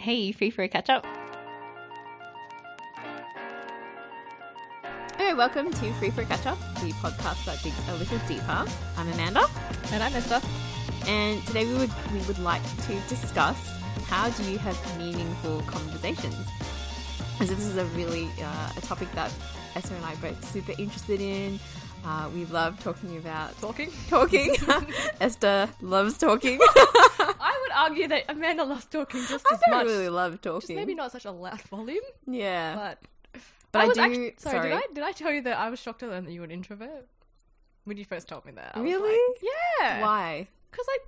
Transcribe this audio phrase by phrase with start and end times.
[0.00, 1.06] Hey, free for a catch up?
[5.16, 8.64] Hey, welcome to Free for a Catch Up, the podcast that digs a little deeper.
[8.96, 9.44] I'm Amanda,
[9.92, 10.40] And I'm Esther.
[11.06, 13.58] and today we would we would like to discuss
[14.06, 16.46] how do you have meaningful conversations.
[17.38, 19.30] As this is a really uh, a topic that
[19.76, 21.60] Esther and I are both super interested in.
[22.04, 23.90] Uh, we love talking about Talking.
[24.08, 24.56] talking.
[25.20, 26.58] Esther loves talking.
[27.70, 29.86] I would argue that Amanda loves talking just I as don't much.
[29.86, 30.60] really love talking.
[30.60, 33.40] Just maybe not such a loud volume, Yeah, but.
[33.72, 34.02] but I, was do.
[34.02, 36.24] actu- sorry, sorry, did I did I tell you that I was shocked to learn
[36.24, 37.06] that you were an introvert
[37.84, 38.72] when you first told me that?
[38.74, 39.10] I was Really?
[39.10, 39.42] like,
[39.80, 40.02] yeah.
[40.02, 40.48] Why?
[40.70, 40.98] Because I,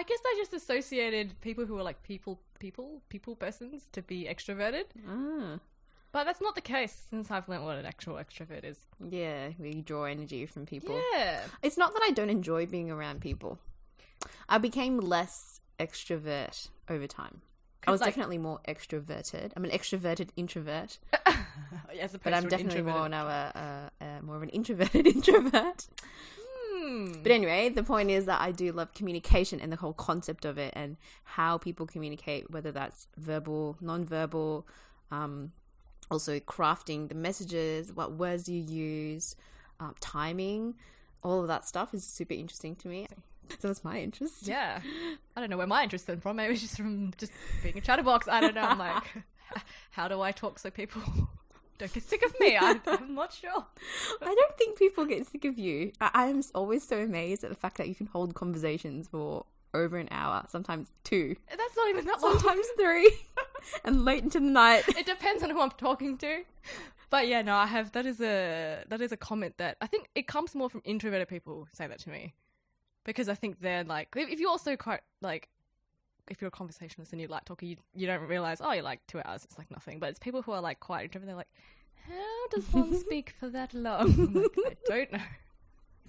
[0.00, 4.24] I guess I just associated people who were like people, people, people persons to be
[4.24, 5.58] extroverted, Ah.
[6.12, 8.78] but that's not the case since I've learned what an actual extrovert is.
[9.00, 11.00] Yeah, we draw energy from people.
[11.14, 11.40] Yeah.
[11.62, 13.58] It's not that I don't enjoy being around people.
[14.48, 17.42] I became less extrovert over time.
[17.86, 19.52] I was like- definitely more extroverted.
[19.56, 20.98] I'm an extroverted introvert,
[22.22, 25.86] but I'm definitely more now a, a, a more of an introverted introvert.
[26.72, 27.12] Hmm.
[27.22, 30.58] But anyway, the point is that I do love communication and the whole concept of
[30.58, 34.66] it and how people communicate, whether that's verbal, non-verbal,
[35.10, 35.52] um,
[36.10, 39.36] also crafting the messages, what words you use,
[39.80, 40.74] um, timing,
[41.22, 43.06] all of that stuff is super interesting to me.
[43.60, 44.46] So that's my interest.
[44.46, 44.80] Yeah.
[45.36, 46.36] I don't know where my interest stemmed from.
[46.36, 48.28] Maybe it's just from just being a chatterbox.
[48.28, 48.62] I don't know.
[48.62, 49.04] I'm like,
[49.90, 51.02] how do I talk so people
[51.78, 52.56] don't get sick of me?
[52.56, 53.64] I, I'm not sure.
[54.22, 55.92] I don't think people get sick of you.
[56.00, 59.98] I- I'm always so amazed at the fact that you can hold conversations for over
[59.98, 62.38] an hour, sometimes two, That's not even that long.
[62.38, 63.10] sometimes three,
[63.84, 64.84] and late into the night.
[64.88, 66.44] It depends on who I'm talking to.
[67.10, 70.08] But yeah, no, I have that is a that is a comment that I think
[70.14, 72.32] it comes more from introverted people say that to me.
[73.06, 75.48] Because I think they're like if you're also quite like
[76.28, 79.06] if you're a conversationalist and you like talking, you, you don't realize, oh, you're like
[79.06, 80.00] two hours, it's like nothing.
[80.00, 81.52] But it's people who are like quite introverted, they're like,
[82.08, 84.34] how does one speak for that long?
[84.34, 85.18] Like, I don't know.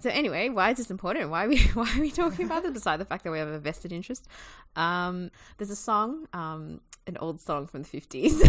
[0.00, 1.28] So anyway, why is this important?
[1.28, 2.72] Why are we why are we talking about this?
[2.72, 4.28] Beside the fact that we have a vested interest,
[4.76, 8.40] um, there's a song, um, an old song from the fifties,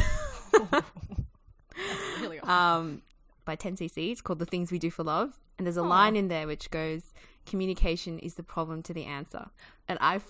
[2.22, 3.01] Really um,
[3.45, 4.12] by 10cc.
[4.12, 6.69] It's called "The Things We Do for Love," and there's a line in there which
[6.69, 7.13] goes,
[7.50, 9.48] "Communication is the problem to the answer,"
[9.88, 10.22] and I,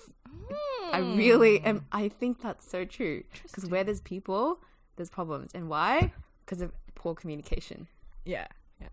[0.92, 1.86] I really am.
[1.92, 4.60] I think that's so true because where there's people,
[4.96, 6.14] there's problems, and why?
[6.46, 7.88] Because of poor communication.
[8.26, 8.48] Yeah.
[8.82, 8.88] Yeah.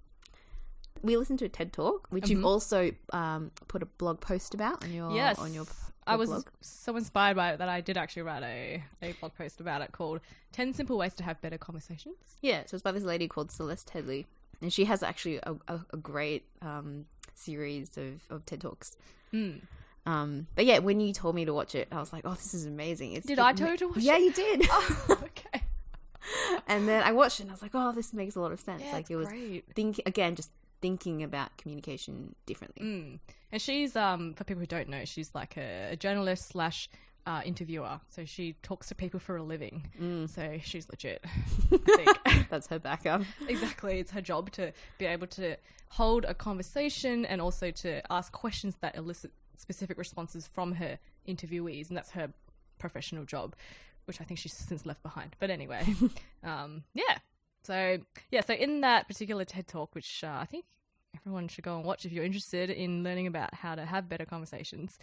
[1.03, 4.83] we listened to a TED talk, which you've also um, put a blog post about
[4.85, 5.39] on your Yes.
[5.39, 5.67] on your,
[6.07, 6.47] I was blog.
[6.61, 9.93] so inspired by it that I did actually write a, a blog post about it
[9.93, 10.21] called
[10.53, 12.17] 10 Simple Ways to Have Better Conversations.
[12.43, 14.25] Yeah, so it's by this lady called Celeste Headlee,
[14.63, 18.97] and she has actually a, a, a great um, series of, of TED talks.
[19.33, 19.61] Mm.
[20.07, 22.55] Um, but yeah, when you told me to watch it, I was like, "Oh, this
[22.55, 24.21] is amazing!" It's, Did it I tell you to watch Yeah, it?
[24.21, 24.71] Yeah, you did.
[25.11, 25.63] okay.
[26.69, 28.61] and then I watched it, and I was like, "Oh, this makes a lot of
[28.61, 29.65] sense." Yeah, like it was great.
[29.75, 32.83] think again, just thinking about communication differently.
[32.87, 33.19] Mm.
[33.51, 36.89] And she's, um, for people who don't know, she's like a, a journalist slash
[37.27, 38.01] uh, interviewer.
[38.09, 39.89] So she talks to people for a living.
[40.01, 40.31] Mm.
[40.31, 41.25] So she's legit.
[41.25, 42.49] I think.
[42.51, 43.23] That's her backup.
[43.49, 43.99] exactly.
[43.99, 45.57] It's her job to be able to
[45.91, 51.89] hold a conversation and also to ask questions that elicit specific responses from her interviewees.
[51.89, 52.33] And that's her
[52.79, 53.57] professional job,
[54.05, 55.35] which I think she's since left behind.
[55.39, 55.85] But anyway,
[56.45, 57.19] um, yeah.
[57.65, 57.99] So,
[58.31, 60.65] yeah, so in that particular TED talk, which uh, I think
[61.17, 64.25] everyone should go and watch if you're interested in learning about how to have better
[64.25, 64.99] conversations,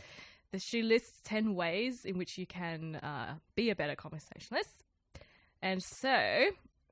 [0.62, 4.84] she lists 10 ways in which you can uh, be a better conversationalist.
[5.62, 6.50] And so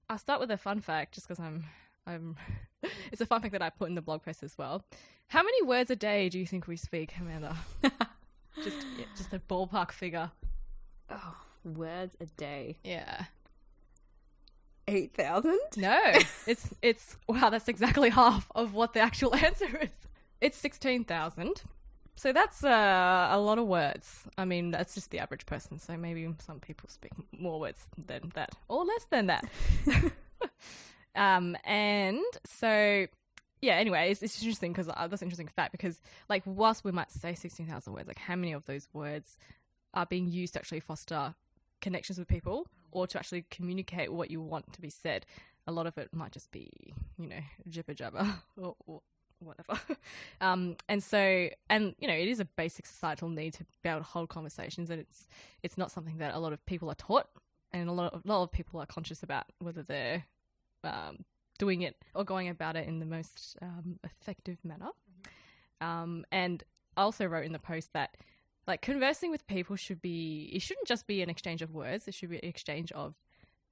[0.10, 1.66] I'll start with a fun fact, just because I'm,
[2.08, 2.36] I'm.
[3.12, 4.84] It's a fun fact that I put in the blog post as well.
[5.28, 7.56] How many words a day do you think we speak, Amanda?
[8.64, 10.32] just, yeah, just a ballpark figure.
[11.12, 12.80] Oh, words a day.
[12.84, 13.26] Yeah.
[14.88, 15.60] Eight thousand.
[15.78, 16.00] No,
[16.48, 17.50] it's it's wow.
[17.50, 19.90] That's exactly half of what the actual answer is.
[20.42, 21.62] It's sixteen thousand.
[22.16, 24.24] So that's uh, a lot of words.
[24.38, 25.80] I mean, that's just the average person.
[25.80, 29.44] So maybe some people speak more words than that, or less than that.
[31.16, 33.08] um, and so
[33.62, 33.76] yeah.
[33.76, 37.12] Anyway, it's, it's interesting because uh, that's an interesting fact because like whilst we might
[37.12, 39.38] say sixteen thousand words, like how many of those words
[39.94, 41.36] are being used to actually foster
[41.82, 45.26] connections with people or to actually communicate what you want to be said.
[45.68, 46.72] A lot of it might just be,
[47.18, 48.28] you know, jibber jabber
[48.58, 49.02] or, or
[49.68, 49.98] whatever.
[50.42, 54.00] um, and so, and you know, it is a basic societal need to be able
[54.00, 55.28] to hold conversations, and it's
[55.64, 57.28] it's not something that a lot of people are taught,
[57.72, 60.26] and a lot of, a lot of people are conscious about whether they're
[60.84, 61.26] um,
[61.58, 64.90] doing it or going about it in the most um, effective manner.
[65.80, 66.64] Um, and
[66.98, 68.16] I also wrote in the post that
[68.68, 72.14] Like conversing with people should be it shouldn't just be an exchange of words, it
[72.14, 73.16] should be an exchange of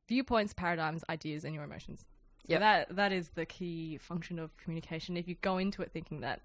[0.07, 2.05] viewpoints, paradigms, ideas and your emotions.
[2.51, 2.59] Yep.
[2.61, 5.17] that that is the key function of communication.
[5.17, 6.41] If you go into it thinking that,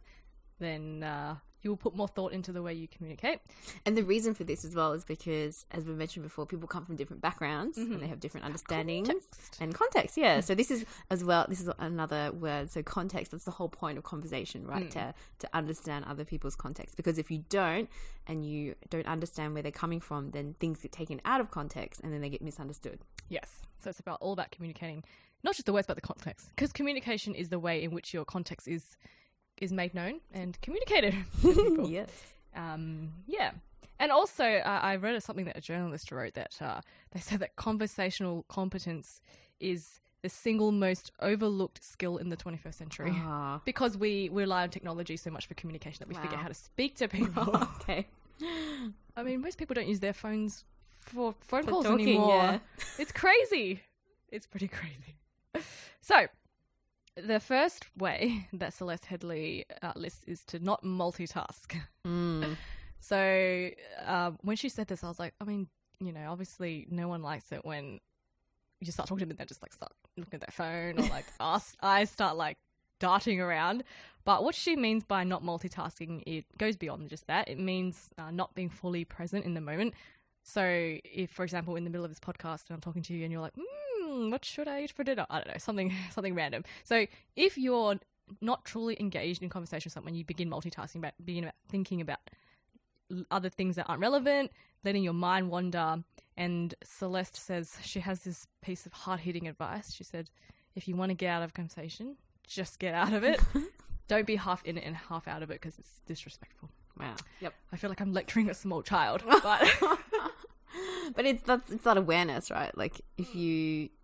[0.59, 3.41] then uh, you will put more thought into the way you communicate.
[3.87, 6.85] And the reason for this as well is because, as we mentioned before, people come
[6.85, 8.07] from different backgrounds and they mm-hmm.
[8.07, 9.57] have different understandings Context.
[9.61, 10.17] and context.
[10.17, 10.41] Yeah.
[10.41, 10.59] So mm.
[10.59, 11.47] this is as well.
[11.49, 12.71] This is another word.
[12.71, 13.33] So context.
[13.33, 14.89] That's the whole point of conversation, right?
[14.89, 14.93] Mm.
[14.93, 16.97] To to understand other people's context.
[16.97, 17.89] Because if you don't
[18.27, 22.01] and you don't understand where they're coming from, then things get taken out of context
[22.05, 23.01] and then they get misunderstood.
[23.29, 23.63] Yes.
[23.79, 25.05] So it's about all about communicating,
[25.45, 26.49] not just the words, but the context.
[26.51, 28.97] Because communication is the way in which your context is
[29.61, 31.15] is made known and communicated.
[31.89, 32.11] yes.
[32.57, 33.53] Um, yeah.
[34.01, 36.81] And also, uh, I read something that a journalist wrote that uh,
[37.13, 39.21] they said that conversational competence
[39.61, 43.13] is the single most overlooked skill in the 21st century.
[43.15, 43.61] Ah.
[43.65, 46.43] Because we, we rely on technology so much for communication that we forget Wow.
[46.43, 47.57] how to speak to people.
[47.81, 48.07] okay.
[49.17, 50.65] I mean, most people don't use their phones
[50.99, 52.35] for phone For calls talking, anymore.
[52.35, 52.59] yeah.
[52.99, 53.81] It's crazy.
[54.33, 55.15] It's pretty crazy.
[56.01, 56.27] So,
[57.17, 61.77] the first way that Celeste Headlee uh, lists is to not multitask.
[62.07, 62.57] Mm.
[63.01, 63.71] So,
[64.05, 65.69] um, when she said this, I was like, I mean,
[66.01, 68.01] you know, obviously no one likes it when
[68.81, 71.09] you start talking to them and they just like start looking at their phone or
[71.09, 72.59] like us, I start like
[73.01, 73.85] darting around.
[74.25, 77.49] But what she means by not multitasking, it goes beyond just that.
[77.49, 79.95] It means uh, not being fully present in the moment.
[80.43, 83.25] So, if, for example, in the middle of this podcast and I'm talking to you
[83.25, 83.57] and you're like,
[84.31, 85.27] what should I eat for dinner?
[85.31, 86.65] I don't know, something, something random.
[86.85, 87.07] So,
[87.37, 87.97] if you're
[88.41, 92.21] not truly engaged in conversation with someone, you begin multitasking, about begin about thinking about
[93.31, 94.51] other things that aren't relevant,
[94.85, 96.03] letting your mind wander.
[96.37, 99.93] And Celeste says she has this piece of hard hitting advice.
[99.93, 100.31] She said,
[100.75, 102.17] if you want to get out of conversation,
[102.47, 103.41] just get out of it.
[104.09, 106.69] Don't be half in it and half out of it because it's disrespectful.
[106.99, 107.15] Wow.
[107.41, 107.55] Yep.
[107.73, 109.69] I feel like I'm lecturing a small child, but
[111.15, 112.77] but it's that's it's that awareness, right?
[112.77, 113.89] Like if you,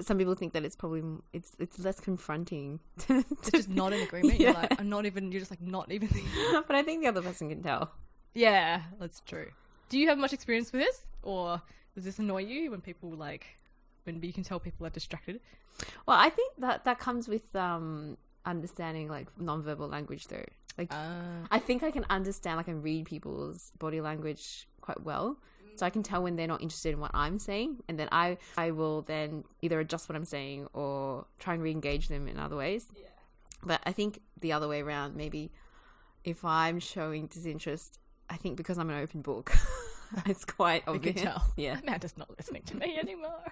[0.00, 2.80] some people think that it's probably it's it's less confronting.
[3.06, 4.40] To, it's just not in agreement.
[4.40, 4.60] You're Yeah.
[4.60, 5.30] like, I'm not even.
[5.32, 6.08] You're just like not even.
[6.66, 7.92] but I think the other person can tell.
[8.34, 9.50] yeah, that's true.
[9.88, 11.60] Do you have much experience with this, or
[11.94, 13.46] does this annoy you when people like
[14.04, 15.40] when you can tell people are distracted?
[16.06, 18.16] Well, I think that that comes with um
[18.46, 20.44] understanding like nonverbal language, though.
[20.76, 25.02] Like Uh, I think I can understand, like, I can read people's body language quite
[25.04, 25.38] well.
[25.76, 28.38] So I can tell when they're not interested in what I'm saying, and then I
[28.56, 32.56] I will then either adjust what I'm saying or try and re-engage them in other
[32.56, 32.86] ways.
[33.62, 35.50] But I think the other way around, maybe
[36.22, 37.98] if I'm showing disinterest,
[38.30, 39.52] I think because I'm an open book,
[40.26, 41.20] it's quite obvious.
[41.22, 41.42] tell.
[41.56, 43.42] Yeah, Amanda's not listening to me anymore.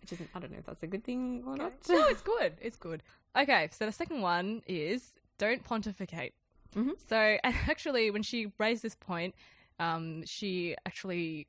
[0.00, 1.72] which is I don't know if that's a good thing or not.
[1.88, 2.52] no, it's good.
[2.60, 3.02] It's good.
[3.36, 6.34] Okay, so the second one is don't pontificate.
[6.76, 6.92] Mhm.
[7.08, 9.34] So and actually, when she raised this point,
[9.78, 11.48] um, she actually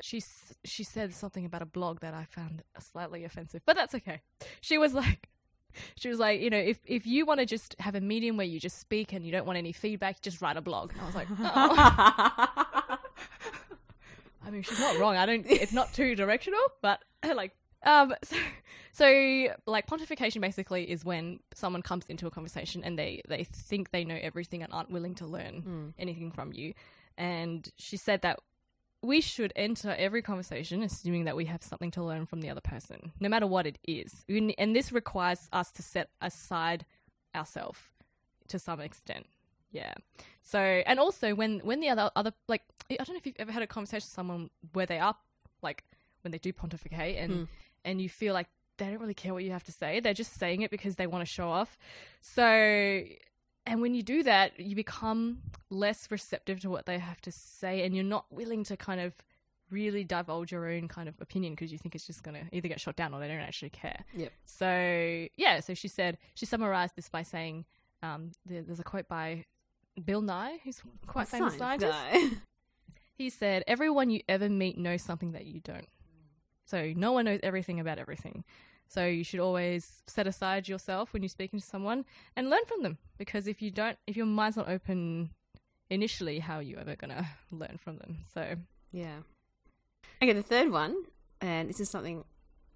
[0.00, 0.22] she
[0.64, 4.22] she said something about a blog that I found slightly offensive, but that's okay.
[4.60, 5.28] She was like.
[5.96, 8.46] She was like, you know, if, if you want to just have a medium where
[8.46, 10.92] you just speak and you don't want any feedback, just write a blog.
[10.92, 12.98] And I was like, oh.
[14.46, 15.16] I mean, she's not wrong.
[15.16, 15.44] I don't.
[15.46, 17.02] It's not too directional, but
[17.34, 17.52] like,
[17.82, 18.36] um, so,
[18.92, 23.90] so like pontification basically is when someone comes into a conversation and they they think
[23.90, 26.72] they know everything and aren't willing to learn anything from you.
[27.18, 28.40] And she said that
[29.02, 32.60] we should enter every conversation assuming that we have something to learn from the other
[32.60, 34.24] person, no matter what it is.
[34.28, 36.84] And this requires us to set aside
[37.34, 37.78] ourselves
[38.48, 39.26] to some extent.
[39.70, 39.92] Yeah.
[40.42, 43.52] So, and also when when the other other like I don't know if you've ever
[43.52, 45.14] had a conversation with someone where they are
[45.62, 45.84] like
[46.22, 47.44] when they do pontificate and hmm.
[47.84, 48.48] and you feel like
[48.78, 50.00] they don't really care what you have to say.
[50.00, 51.78] They're just saying it because they want to show off.
[52.20, 53.02] So,
[53.66, 55.38] and when you do that, you become
[55.70, 59.14] less receptive to what they have to say and you're not willing to kind of
[59.70, 62.68] really divulge your own kind of opinion because you think it's just going to either
[62.68, 64.04] get shot down or they don't actually care.
[64.14, 64.32] Yep.
[64.44, 67.64] So, yeah, so she said, she summarized this by saying,
[68.02, 69.44] um, there, there's a quote by
[70.04, 71.92] Bill Nye, who's quite famous scientist.
[71.92, 72.28] guy.
[73.18, 75.88] He said, Everyone you ever meet knows something that you don't.
[76.66, 78.44] So no one knows everything about everything.
[78.88, 82.04] So you should always set aside yourself when you're speaking to someone
[82.36, 82.98] and learn from them.
[83.18, 85.30] Because if you don't, if your mind's not open
[85.90, 88.18] initially, how are you ever going to learn from them?
[88.32, 88.56] So,
[88.92, 89.18] Yeah.
[90.22, 91.04] Okay, the third one,
[91.40, 92.24] and this is something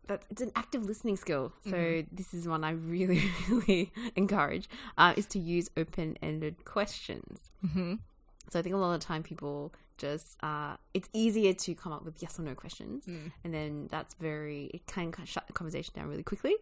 [0.09, 1.53] that it's an active listening skill.
[1.69, 7.51] So this is one I really, really encourage, uh, is to use open-ended questions.
[7.63, 7.95] hmm
[8.51, 11.93] So I think a lot of the time people just uh, it's easier to come
[11.93, 13.05] up with yes or no questions,
[13.45, 16.55] and then that's very it can shut the conversation down really quickly.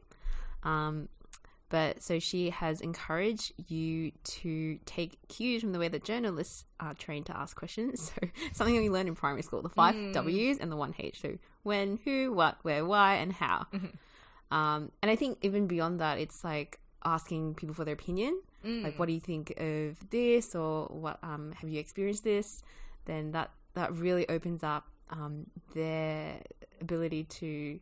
[0.62, 1.08] Um,
[1.70, 4.52] But so she has encouraged you to
[4.86, 8.10] take cues from the way that journalists are trained to ask questions.
[8.20, 8.20] So
[8.56, 11.20] something that we learned in primary school: the five W's and the one H.
[11.20, 11.30] So
[11.64, 13.66] when, who, what, where, why, and how.
[14.50, 18.40] Um, and I think even beyond that, it's like asking people for their opinion.
[18.84, 22.62] Like, what do you think of this, or what um, have you experienced this?
[23.08, 26.40] Then that that really opens up um, their
[26.80, 27.80] ability to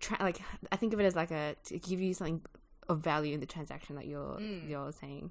[0.00, 0.40] tra- like.
[0.72, 2.40] I think of it as like a to give you something
[2.88, 5.30] of value in the transaction that you're you're saying.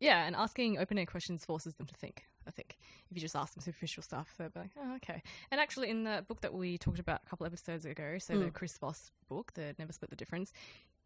[0.00, 2.24] Yeah, and asking open-ended questions forces them to think.
[2.46, 2.76] I think
[3.10, 6.04] if you just ask them superficial stuff, they'll be like, "Oh, okay." And actually, in
[6.04, 9.52] the book that we talked about a couple episodes ago, so the Chris Voss book,
[9.54, 10.52] the Never Split the Difference,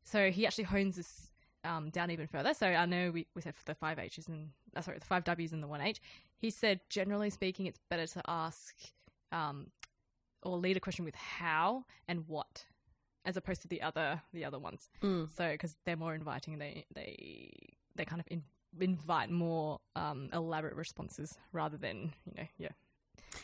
[0.03, 1.31] so he actually hones this
[1.65, 2.55] um, down even further.
[2.55, 5.25] So I know we, we said for the five H's and uh, sorry, the five
[5.25, 6.01] W's and the one H.
[6.39, 8.75] He said, generally speaking, it's better to ask
[9.33, 9.69] um,
[10.43, 12.65] or lead a question with how and what,
[13.25, 14.89] as opposed to the other the other ones.
[15.37, 17.49] So because they're more inviting, they they
[17.97, 18.43] they kind of in,
[18.81, 22.69] invite more um, elaborate responses rather than you know yeah.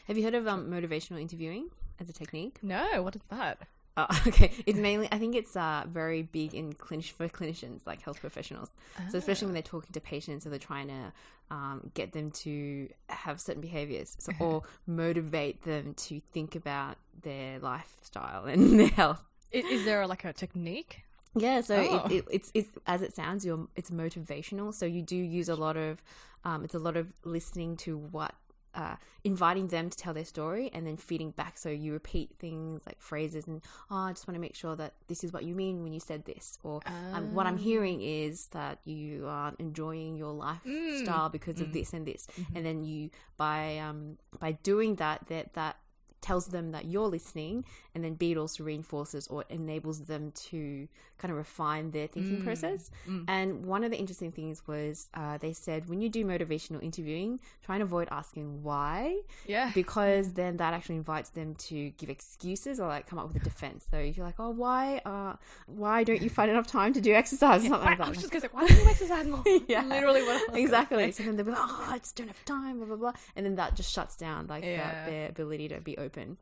[0.06, 1.68] Have you heard of um, motivational interviewing
[2.00, 2.58] as a technique?
[2.62, 3.58] No, what is that?
[3.96, 4.52] Oh, okay.
[4.66, 8.70] It's mainly, I think it's uh, very big in clinic for clinicians, like health professionals.
[9.10, 11.12] So especially when they're talking to patients, and they're trying to
[11.50, 17.58] um, get them to have certain behaviors, so, or motivate them to think about their
[17.60, 19.22] lifestyle and their health.
[19.52, 21.04] Is, is there like a technique?
[21.36, 22.06] Yeah, so Oh.
[22.06, 23.44] it, it, it's it's as it sounds.
[23.44, 24.72] You're it's motivational.
[24.74, 26.02] So you do use a lot of,
[26.44, 28.34] um, it's a lot of listening to what,
[28.75, 31.57] uh, inviting them to tell their story and then feeding back.
[31.59, 34.95] So you repeat things like phrases and oh, I just want to make sure that
[35.09, 36.81] this is what you mean when you said this, or
[37.12, 42.07] um, what I'm hearing is that you aren't enjoying your lifestyle because of this and
[42.07, 45.76] this, and then you by um by doing that that that
[46.21, 50.88] tells them that you're listening and then b it also reinforces or enables them to
[51.18, 52.90] kind of refine their thinking process
[53.28, 57.38] and one of the interesting things was uh, they said when you do motivational interviewing
[57.62, 59.70] try and avoid asking why Yeah.
[59.74, 63.44] because then that actually invites them to give excuses or like come up with a
[63.44, 65.34] defense so if you're like oh why uh
[65.66, 68.06] why don't you find enough time to do exercise or something like that?
[68.06, 69.42] I was just gonna say, why don't you exercise more?
[69.68, 69.82] Yeah.
[69.84, 71.10] Literally what exactly.
[71.12, 73.12] So then they'll be like, oh, I just don't have time, blah, blah, blah.
[73.36, 74.76] And then that just shuts down like Yeah.
[74.76, 76.36] that, their ability to be open.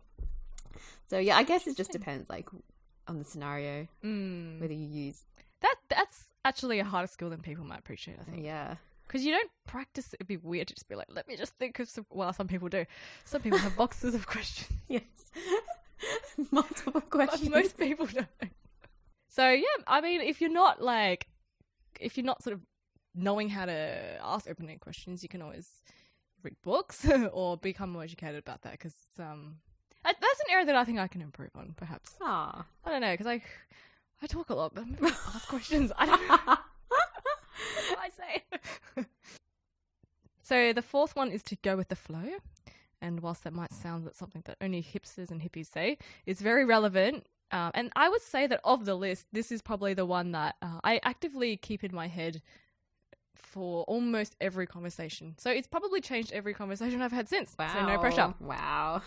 [1.08, 2.48] So yeah, I guess it just depends like
[3.08, 4.60] on the scenario, Mm.
[4.60, 5.24] whether you use,
[5.60, 8.18] That that's actually a harder skill than people might appreciate.
[8.20, 8.76] I think yeah.
[9.06, 10.12] because you don't practice.
[10.12, 10.16] it.
[10.16, 12.06] It'd be weird to just be like, let me just think of some.
[12.10, 12.84] Well, some people do.
[13.24, 14.68] Some people have boxes of questions.
[14.88, 15.02] Yes.
[16.50, 17.50] Multiple but questions.
[17.50, 18.26] most people don't.
[19.28, 21.28] So yeah, I mean, if you're not like,
[22.00, 22.60] if you're not sort of
[23.14, 25.68] knowing how to ask open-ended questions, you can always
[26.42, 28.72] read books or become more educated about that.
[28.72, 29.56] Because um,
[30.04, 30.14] an
[30.52, 31.74] area that I think I can improve on.
[31.76, 32.64] Perhaps Aw.
[32.84, 33.42] I don't know because I
[34.22, 35.92] I talk a lot, but maybe I ask questions.
[35.96, 36.36] I don't know.
[36.46, 39.04] what do I say?
[40.42, 42.36] so the fourth one is to go with the flow.
[43.00, 46.64] And whilst that might sound like something that only hipsters and hippies say, it's very
[46.64, 47.26] relevant.
[47.50, 50.54] Um, and I would say that of the list, this is probably the one that
[50.62, 52.40] uh, I actively keep in my head
[53.34, 55.34] for almost every conversation.
[55.36, 57.54] So it's probably changed every conversation I've had since.
[57.58, 57.72] Wow.
[57.74, 58.34] So no pressure.
[58.40, 59.02] Wow.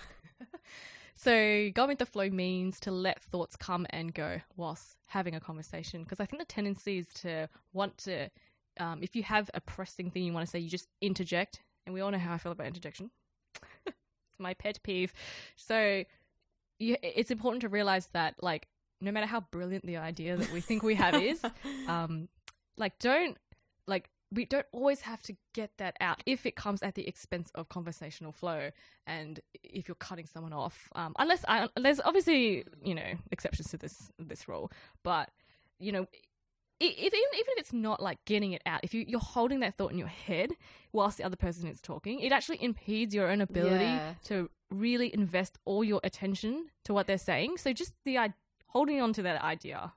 [1.16, 5.40] So going with the flow means to let thoughts come and go whilst having a
[5.40, 6.04] conversation.
[6.04, 8.30] Because I think the tendency is to want to,
[8.80, 11.62] um, if you have a pressing thing you want to say, you just interject.
[11.86, 13.12] And we all know how I feel about interjection.
[13.86, 15.14] it's my pet peeve.
[15.56, 16.04] So
[16.80, 18.68] you, it's important to realize that, like,
[19.00, 21.42] no matter how brilliant the idea that we think we have is,
[21.88, 22.28] um,
[22.78, 23.38] like, don't
[23.88, 27.52] like we don't always have to get that out if it comes at the expense
[27.56, 28.72] of conversational flow
[29.06, 33.78] and if you're cutting someone off um, unless I, there's obviously you know exceptions to
[33.78, 34.72] this this rule
[35.04, 35.30] but
[35.80, 36.06] you know
[36.80, 39.78] if, even, even if it's not like getting it out if you, you're holding that
[39.78, 40.52] thought in your head
[40.92, 44.14] whilst the other person is talking it actually impedes your own ability Yeah.
[44.26, 48.18] to really invest all your attention to what they're saying so just the
[48.68, 49.94] holding on to that idea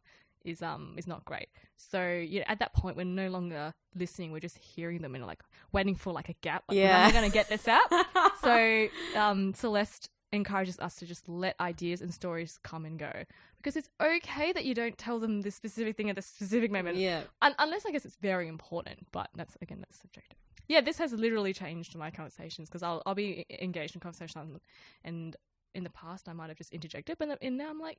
[0.48, 1.48] is um is not great.
[1.76, 5.42] So yeah, at that point we're no longer listening; we're just hearing them and like
[5.72, 6.64] waiting for like a gap.
[6.68, 7.06] Like, Yeah.
[7.06, 7.90] we're going to get this out?
[8.42, 13.10] so um, Celeste encourages us to just let ideas and stories come and go
[13.56, 16.96] because it's okay that you don't tell them the specific thing at the specific moment,
[16.98, 17.22] yeah.
[17.40, 19.06] Un- unless I guess it's very important.
[19.12, 20.38] But that's again that's subjective.
[20.68, 24.60] Yeah, this has literally changed my conversations because I'll I'll be engaged in conversation
[25.04, 25.34] and
[25.74, 27.98] in the past I might have just interjected, but now I'm like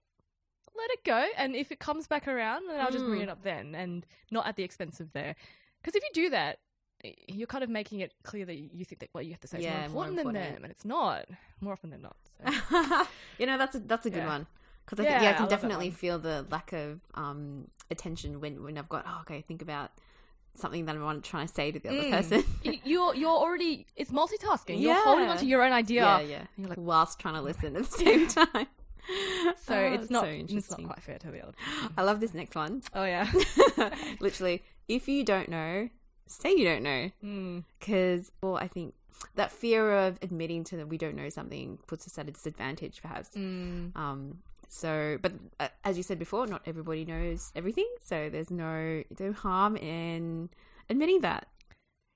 [0.77, 1.25] let it go.
[1.37, 3.23] And if it comes back around, then I'll just bring Mm.
[3.23, 5.35] it up then and not at the expense of there.
[5.81, 6.59] Because if you do that,
[7.29, 9.59] you're kind of making it clear that you think that what you have to say
[9.59, 10.55] is Yeah, more more important than important.
[10.55, 11.25] them, and it's not.
[11.61, 12.17] More often than not.
[12.69, 13.03] So.
[13.39, 14.27] you know that's a, that's a good Yeah.
[14.27, 14.47] one
[14.85, 17.69] because I think Yeah, yeah, I I can that definitely feel the lack of um,
[17.89, 19.91] attention when when I've got oh okay think about
[20.55, 22.11] something that I want to try to say to the other Mm.
[22.11, 22.43] person.
[22.83, 24.81] You're you're already it's multitasking.
[24.81, 26.01] You're holding onto your own idea.
[26.03, 26.43] yeah, yeah.
[26.57, 28.67] you're like- whilst trying to listen at the same time.
[29.65, 31.53] So Oh, it's not so it's not quite fair to the other.
[31.97, 32.81] I love this next one.
[32.93, 33.29] Oh yeah.
[34.19, 35.89] Literally, if you don't know,
[36.27, 37.11] say you don't know.
[37.23, 37.63] Mm.
[37.79, 38.93] Because, well, I think
[39.35, 43.01] that fear of admitting to that we don't know something puts us at a disadvantage,
[43.01, 43.29] perhaps.
[43.35, 43.95] Mm.
[43.95, 44.39] Um,
[44.69, 47.87] so, but uh, as you said before, not everybody knows everything.
[48.03, 50.49] So there's no no harm in
[50.89, 51.47] admitting that.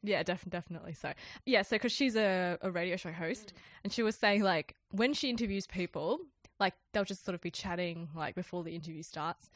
[0.03, 1.13] Yeah, def- definitely so.
[1.45, 5.13] Yeah, so because she's a, a radio show host, and she was saying like when
[5.13, 6.19] she interviews people,
[6.63, 9.49] like they'll just sort of be chatting like before the interview starts,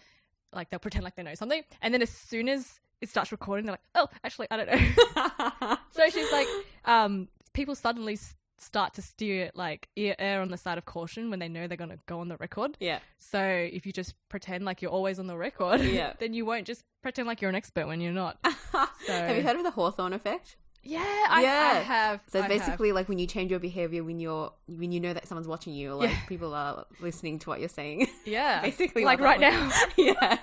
[0.54, 3.66] like they'll pretend like they know something, and then as soon as it starts recording,
[3.66, 5.78] they're like, oh, actually, I don't know.
[5.92, 6.48] so she's like,
[6.86, 11.30] um, people suddenly s- start to steer like ear air on the side of caution
[11.30, 12.76] when they know they're going to go on the record.
[12.80, 13.00] yeah.
[13.20, 16.14] So if you just pretend like you're always on the record, Yeah.
[16.20, 18.40] then you won't just pretend like you're an expert when you're not.
[19.08, 20.58] Have you heard of the Hawthorne effect?
[20.88, 21.72] Yeah, I, Yeah.
[21.74, 22.22] I have.
[22.28, 22.60] So it's I have.
[22.66, 25.74] basically like when you change your behavior when you're when you know that someone's watching
[25.74, 26.20] you, like Yeah.
[26.28, 28.08] people are listening to what you're saying.
[28.26, 29.72] yeah, basically like right now.
[29.98, 30.38] yeah.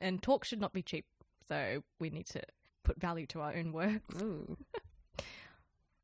[0.00, 1.04] and talk should not be cheap,
[1.46, 2.40] so we need to
[2.84, 4.00] put value to our own words.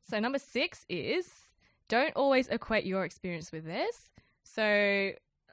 [0.06, 1.30] So number six is
[1.88, 4.12] don't always equate your experience with theirs.
[4.42, 4.62] So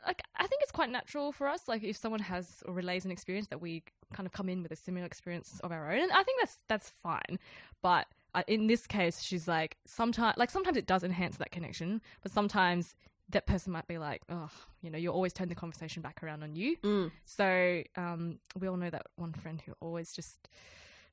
[0.05, 3.11] like I think it's quite natural for us, like if someone has or relays an
[3.11, 6.11] experience that we kind of come in with a similar experience of our own, and
[6.11, 7.39] I think that's that's fine.
[7.81, 12.01] But uh, in this case, she's like sometimes like sometimes it does enhance that connection,
[12.21, 12.95] but sometimes
[13.31, 14.49] that person might be like, oh,
[14.81, 16.77] you know, you always turn the conversation back around on you.
[16.83, 17.11] Mm.
[17.25, 20.49] So um, we all know that one friend who always just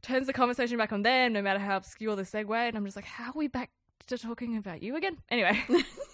[0.02, 2.68] turns the conversation back on them, no matter how obscure the segue.
[2.68, 3.70] And I'm just like, how are we back
[4.08, 5.18] to talking about you again?
[5.30, 5.62] Anyway.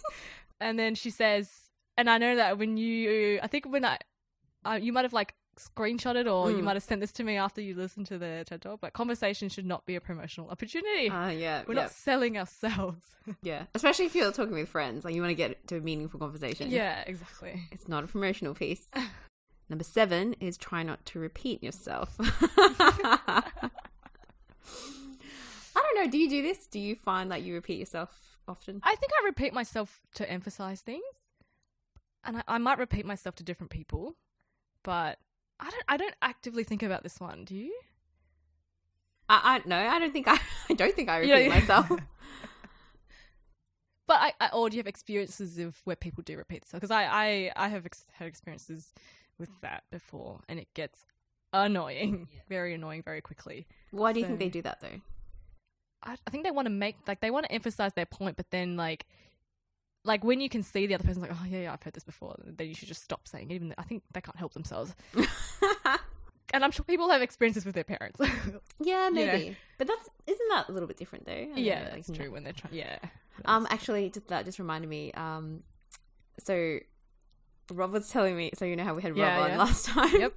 [0.60, 1.50] and then she says,
[1.96, 3.98] and I know that when you, I think when I,
[4.64, 6.64] uh, you might have like screenshotted or you Mm.
[6.64, 9.48] might have sent this to me after you listened to the TED Talk, but conversation
[9.48, 11.08] should not be a promotional opportunity.
[11.10, 11.62] Ah, yeah.
[11.66, 11.82] We're yeah.
[11.82, 13.02] not selling ourselves.
[13.42, 13.64] Yeah.
[13.74, 16.70] Especially if you're talking with friends, like you want to get to a meaningful conversation.
[16.70, 17.62] yeah, exactly.
[17.72, 18.86] It's not a promotional piece.
[19.70, 22.14] Number seven is try not to repeat yourself.
[22.20, 23.42] I
[25.76, 26.10] don't know.
[26.10, 26.66] Do you do this?
[26.66, 28.80] Do you find that you repeat yourself often?
[28.82, 31.02] I think I repeat myself to emphasize things,
[32.24, 34.14] and I, I might repeat myself to different people,
[34.82, 35.18] but
[35.60, 35.84] I don't.
[35.88, 37.44] I don't actively think about this one.
[37.44, 37.74] Do you?
[39.28, 40.38] I, I no, I don't think I.
[40.70, 41.48] I don't think I repeat yeah.
[41.48, 41.90] myself.
[44.06, 46.80] But I, I or do you have experiences of where people do repeat themselves?
[46.80, 48.92] Because I, I, I have ex- had experiences
[49.38, 49.60] with mm.
[49.62, 51.04] that before, and it gets
[51.52, 53.66] annoying, very annoying, very quickly.
[53.92, 55.00] Why do you think they do that though?
[56.02, 58.50] I, I think they want to make like they want to emphasize their point, but
[58.50, 59.06] then like.
[60.04, 62.04] Like when you can see the other person's like, oh yeah, yeah, I've heard this
[62.04, 62.36] before.
[62.44, 63.54] Then you should just stop saying it.
[63.54, 64.94] Even though I think they can't help themselves.
[66.52, 68.20] and I'm sure people have experiences with their parents.
[68.80, 69.26] yeah, You know.
[69.26, 69.56] maybe.
[69.78, 71.32] But that's isn't that a little bit different though?
[71.32, 72.30] I yeah, know, that's true.
[72.30, 72.98] When they're trying, yeah.
[73.46, 75.12] Um, actually, just, that just reminded me.
[75.12, 75.62] Um,
[76.38, 76.78] so
[77.70, 78.50] Rob was telling me.
[78.54, 79.58] So you know how we had Rob Yeah, on yeah.
[79.58, 80.20] last time.
[80.20, 80.34] Yep.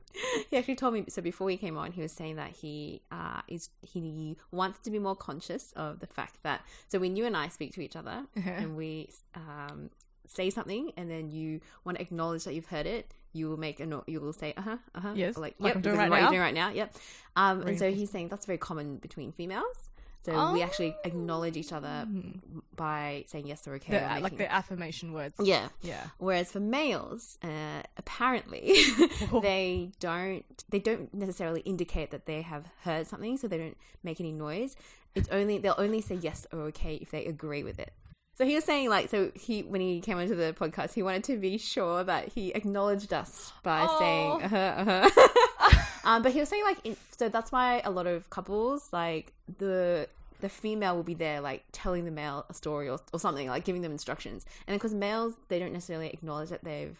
[0.49, 1.05] he actually told me.
[1.09, 4.91] So before he came on, he was saying that he uh is he wants to
[4.91, 6.61] be more conscious of the fact that.
[6.87, 8.49] So when you and I speak to each other Uh-huh.
[8.49, 9.89] and we um
[10.25, 13.13] say something, and then you want to acknowledge that you've heard it.
[13.33, 15.69] You will make a no- you will say uh huh uh huh Yes, like like
[15.69, 16.21] yep I'm doing right what now.
[16.23, 16.95] you're doing right now yep
[17.35, 19.89] um and so he's saying that's very common between females
[20.27, 22.41] so we actually acknowledge each other Mm.
[22.75, 23.93] by saying yes or okay.
[23.93, 25.35] The, or like the affirmation words.
[25.41, 25.69] yeah.
[25.81, 26.03] Yeah.
[26.17, 28.75] Whereas for males, uh, apparently
[29.41, 34.19] they don't they don't necessarily indicate that they have heard something, so they don't make
[34.19, 34.75] any noise.
[35.15, 37.93] It's only they'll only say yes or okay if they agree with it.
[38.37, 41.23] So he was saying like so he when he came onto the podcast, he wanted
[41.25, 43.99] to be sure that he acknowledged us by Aw.
[43.99, 45.79] saying uh-huh, uh-huh.
[46.03, 49.33] um, but he was saying like in, so that's why a lot of couples like
[49.57, 50.07] the
[50.39, 53.63] the female will be there like telling the male a story or, or something like
[53.65, 56.97] giving them instructions and because males they don't necessarily acknowledge that they've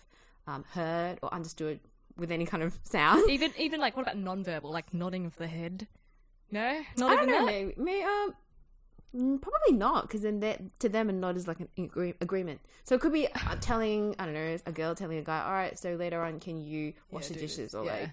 [0.47, 1.80] um, heard or understood
[2.17, 5.47] with any kind of sound Even even like what about non-verbal, like nodding of the
[5.47, 5.88] head?
[6.52, 7.45] No, not i even don't know that.
[7.45, 8.34] maybe, may um
[9.15, 12.60] mm, probably not because then they- to them a nod is like an agree- agreement
[12.86, 15.52] so it could be uh, telling i don't know a girl telling a guy all
[15.52, 17.91] right so later on can you wash Yeah, the do this." dishes or Yeah.
[17.93, 18.10] like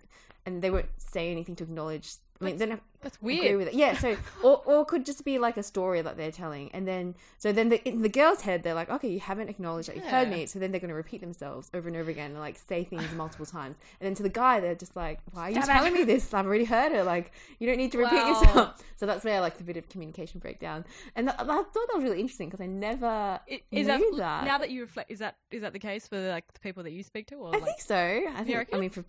[0.46, 3.58] and they won't say anything to acknowledge i mean they don't That's agree weird.
[3.58, 3.74] with it.
[3.74, 6.86] Yeah, so or or it could just be like a story that they're telling, and
[6.88, 9.96] then so then the, in the girl's head they're like, okay, you haven't acknowledged that
[9.96, 10.36] you've heard Yeah.
[10.36, 12.82] me, so then they're going to repeat themselves over and over again and like say
[12.82, 15.64] things multiple times, and then to the guy they're just like, why are you Damn
[15.64, 15.72] it.
[15.72, 16.32] telling me this?
[16.34, 17.04] I've already heard it.
[17.04, 18.28] Like you don't need to repeat Wow.
[18.40, 18.82] yourself.
[18.96, 20.84] So that's where like the bit of communication breakdown,
[21.16, 24.00] and th- I thought that was really interesting because I never I- knew Is that,
[24.16, 24.44] that.
[24.44, 25.10] now that you reflect?
[25.10, 27.34] Is that is that the case for like the people that you speak to?
[27.34, 27.96] Or I like, think so.
[28.34, 28.68] I think.
[28.72, 29.02] I mean, for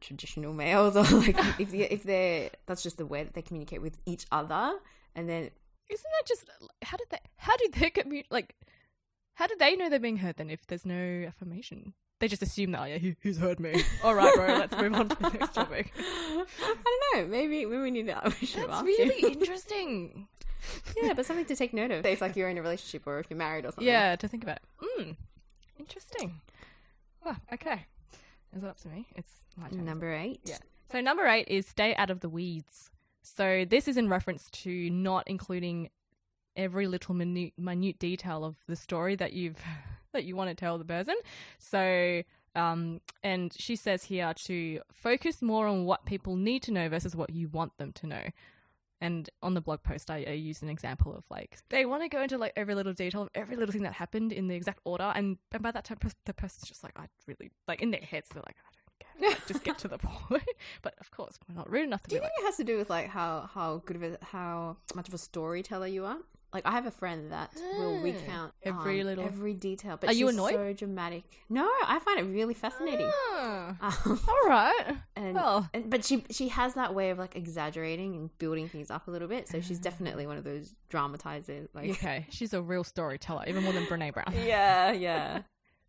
[0.00, 3.82] traditional males or like if they- if they're that's just the way that they communicate
[3.82, 4.78] with each other,
[5.14, 5.50] and then
[5.88, 6.48] Isn't that just
[6.82, 7.18] how did they?
[7.36, 8.54] How did they commu- like?
[9.34, 11.94] How do they know they're being heard then if there's no affirmation?
[12.20, 13.82] They just assume that oh, yeah, he, he's heard me.
[14.04, 15.92] All right, bro, let's move on to the next topic.
[15.98, 17.26] I don't know.
[17.26, 18.20] Maybe maybe we need to.
[18.40, 19.30] We should That's really him.
[19.40, 20.28] interesting.
[21.02, 22.04] yeah, but something to take note of.
[22.04, 23.86] If like you're in a relationship or if you're married or something.
[23.86, 24.58] Yeah, to think about.
[24.98, 25.16] Mm,
[25.78, 26.40] interesting.
[27.24, 27.86] Oh, okay.
[28.56, 29.06] Is it up to me?
[29.16, 29.32] It's.
[29.72, 30.40] Number eight.
[30.44, 30.58] Yeah.
[30.90, 32.90] So number eight is stay out of the weeds.
[33.22, 35.90] So this is in reference to not including
[36.56, 39.58] every little minute, minute detail of the story that you've
[40.12, 41.14] that you want to tell the person.
[41.58, 42.22] So
[42.54, 47.14] um, and she says here to focus more on what people need to know versus
[47.14, 48.22] what you want them to know.
[49.00, 52.08] And on the blog post, I, I used an example of like they want to
[52.08, 54.80] go into like every little detail of every little thing that happened in the exact
[54.84, 58.00] order, and, and by that time, the person's just like, I really like in their
[58.02, 58.70] heads, they're like, I
[59.20, 60.42] don't care, Like, just get to the point.
[60.82, 62.56] but of course, we're not rude enough to Do you be like, think it has
[62.58, 66.04] to do with like how how good of a how much of a storyteller you
[66.04, 66.18] are?
[66.52, 68.02] Like I have a friend that will Mm.
[68.02, 69.96] recount Every um, little- every detail.
[70.00, 70.54] But Are you she's annoyed?
[70.54, 71.22] So dramatic.
[71.48, 73.08] No, I find it really fascinating.
[73.12, 77.36] "Ah, Um, all right, and, well, and but she she has that way of like
[77.36, 79.48] exaggerating and building things up a little bit.
[79.48, 81.68] So she's definitely one of those dramatizers.
[81.74, 84.32] Like okay, she's a real storyteller, even more than Brene Brown.
[84.44, 85.42] yeah, yeah.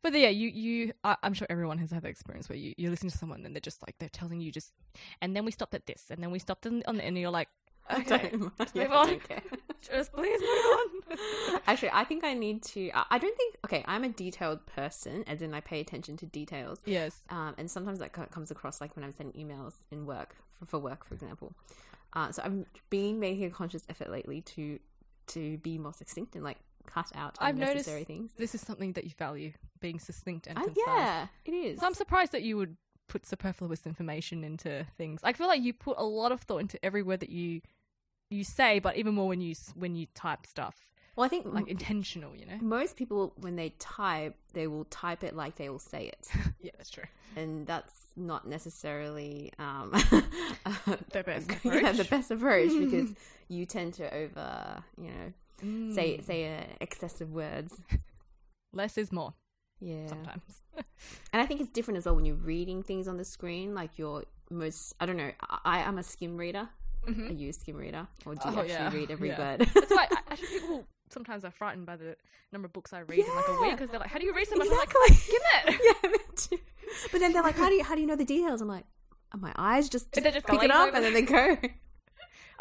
[0.04, 2.89] But yeah, you you I, I'm sure everyone has had that experience where you you
[2.89, 4.74] listen to someone and they're just like they're telling you just,
[5.21, 7.30] and then we stopped at this, and then we stopped on, on the, and you're
[7.30, 7.61] like, I
[8.00, 9.08] okay, don't, let's yeah, move on.
[9.82, 11.60] just please move on.
[11.68, 12.90] Actually, I think I need to.
[12.94, 13.56] I don't think.
[13.66, 16.82] Okay, I'm a detailed person, as in I pay attention to details.
[16.86, 17.20] yes.
[17.30, 20.80] Um, and sometimes that comes across like when I'm sending emails in work for, for
[20.80, 21.54] work, for example.
[22.14, 24.80] Uh, so I've been making a conscious effort lately to
[25.28, 28.32] to be more succinct and like cut out I've noticed unnecessary things.
[28.38, 30.84] this is something that you value, being succinct and Uh, concise.
[30.88, 31.80] yeah, it is.
[31.80, 32.76] So I'm surprised that you would
[33.08, 35.22] put superfluous information into things.
[35.24, 37.62] I feel like you put a lot of thought into every word that you
[38.32, 41.67] you say, but even more when you when you type stuff, well, I think like
[41.67, 42.36] intentional.
[42.36, 42.58] You know.
[42.62, 46.28] most people when they type, they will type it like they will say it,
[46.62, 47.04] Yeah, that's true.
[47.36, 49.91] and that's not necessarily um,
[51.12, 53.10] The best yeah, the best approach because
[53.50, 55.34] you tend to over, you know,
[55.94, 56.24] say Mm.
[56.26, 57.80] say uh, excessive words.
[58.74, 59.34] less is more
[59.80, 60.08] Yeah.
[60.08, 60.44] sometimes.
[61.34, 63.74] And I think it's different as well when you're reading things on the screen.
[63.76, 65.32] Like you're most, I don't know,
[65.65, 66.70] I am a skim reader.
[67.08, 67.30] Mhm.
[67.30, 68.08] Are you a skim reader?
[68.26, 68.94] Or do you Oh, actually yeah.
[68.94, 69.40] read every Yeah.
[69.40, 69.60] word?
[69.74, 72.16] That's why I, actually people sometimes are frightened by the
[72.52, 73.72] number of books I read in like a week Yeah.
[73.76, 74.96] because they're like, "How do you read so much?" exactly.
[75.02, 76.58] I'm like, "Skim it." yeah, me too.
[77.12, 78.62] But then they're like, how do you, how do you know the details?
[78.62, 78.86] I'm like,
[79.34, 81.58] "Oh, my eyes just, They're just pick it up over and then they go.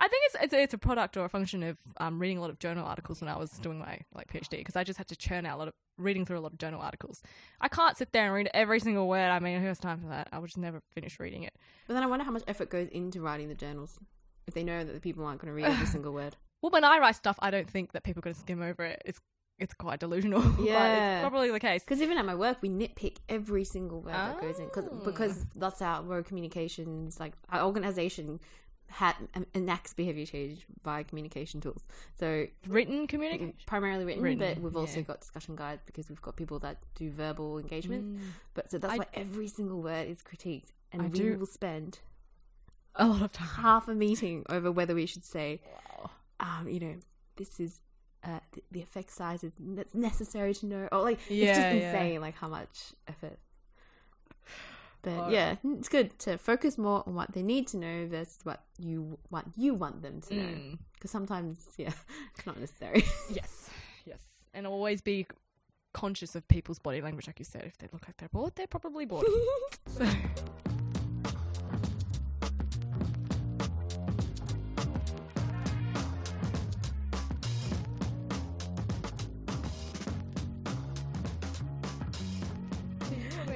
[0.02, 2.40] I think it's it's a, it's a product or a function of um, reading a
[2.40, 5.08] lot of journal articles when I was doing my like PhD because I just had
[5.08, 7.22] to churn out a lot of reading through a lot of journal articles.
[7.60, 9.28] I can't sit there and read every single word.
[9.28, 10.28] I mean, who has time for that?
[10.32, 11.54] I would just never finish reading it.
[11.86, 13.98] But then I wonder how much effort goes into writing the journals
[14.50, 16.36] if they know that the people aren't going to read every single word.
[16.62, 18.84] Well, when I write stuff, I don't think that people are going to skim over
[18.84, 19.00] it.
[19.06, 19.18] It's
[19.58, 20.42] it's quite delusional.
[20.58, 21.20] but Yeah.
[21.20, 21.82] it's probably the case.
[21.82, 25.00] Because even at my work, we nitpick every single word that goes in cause, Oh.
[25.02, 27.18] because that's our road communications.
[27.18, 28.40] Like our organization
[28.88, 29.14] had
[29.54, 31.82] enacts behavior change via communication tools.
[32.18, 33.54] So Written communication.
[33.66, 35.02] primarily written, Written, but we've also yeah.
[35.06, 38.18] got discussion guides because we've got people that do verbal engagement.
[38.18, 38.20] Mm.
[38.52, 41.46] But so that's I- why every single word is critiqued, and I we do- will
[41.46, 42.00] spend
[42.96, 43.48] A lot of time.
[43.48, 45.60] half a meeting over whether we should say,
[45.98, 46.10] Wow.
[46.40, 46.94] um, you know,
[47.36, 47.80] this is.
[48.22, 51.58] Uh, the, the effect size is ne- necessary to know, or like it's Yeah, just
[51.60, 51.90] yeah.
[51.92, 53.38] insane, like how much effort.
[55.00, 55.28] But Oh.
[55.30, 59.16] yeah, it's good to focus more on what they need to know versus what you
[59.30, 60.42] what you want them to know.
[60.42, 60.78] Mm.
[60.92, 61.92] Because sometimes, yeah,
[62.36, 63.04] it's not necessary.
[63.34, 63.70] Yes,
[64.04, 64.20] yes,
[64.52, 65.26] and always be
[65.94, 67.62] conscious of people's body language, like you said.
[67.64, 69.24] If they look like they're bored, they're probably bored.
[69.86, 70.06] so.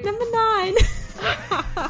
[0.04, 0.74] Number nine.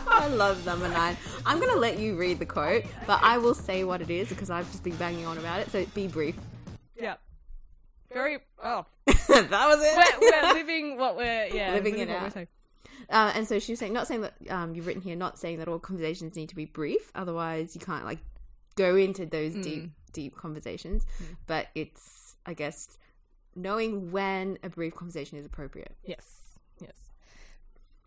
[0.06, 1.16] I love number nine.
[1.44, 4.50] I'm gonna let you read the quote, but I will say what it is because
[4.50, 5.70] I've just been banging on about it.
[5.70, 6.36] So be brief.
[6.96, 7.16] Yeah.
[8.12, 8.86] Very oh.
[9.06, 10.20] that was it.
[10.20, 12.36] We're, we're living what we're yeah Living it out.
[13.10, 15.58] Uh, and so she was saying, not saying that um, you've written here, not saying
[15.58, 17.10] that all conversations need to be brief.
[17.14, 18.18] Otherwise, you can't like
[18.76, 21.04] go into those deep, deep conversations.
[21.46, 22.96] But it's, I guess,
[23.54, 25.94] knowing when a brief conversation is appropriate.
[26.04, 26.43] Yes, yes.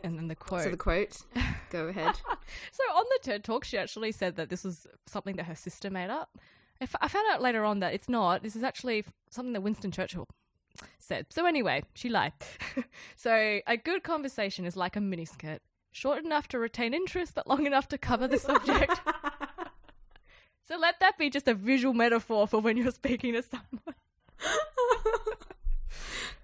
[0.03, 0.63] And then the quote.
[0.63, 1.21] So the quote,
[1.69, 2.19] go ahead.
[2.71, 5.89] So on the TED Talk, she actually said that this was something that her sister
[5.89, 6.37] made up.
[6.79, 8.43] I f- I found out later on that it's not.
[8.43, 10.27] This is actually something that Winston Churchill
[10.99, 11.25] said.
[11.29, 12.33] So anyway, she lied.
[13.15, 15.59] so a good conversation is like a miniskirt.
[15.91, 19.01] short enough to retain interest, but long enough to cover the subject.
[20.67, 23.95] so let that be just a visual metaphor for when you're speaking to someone.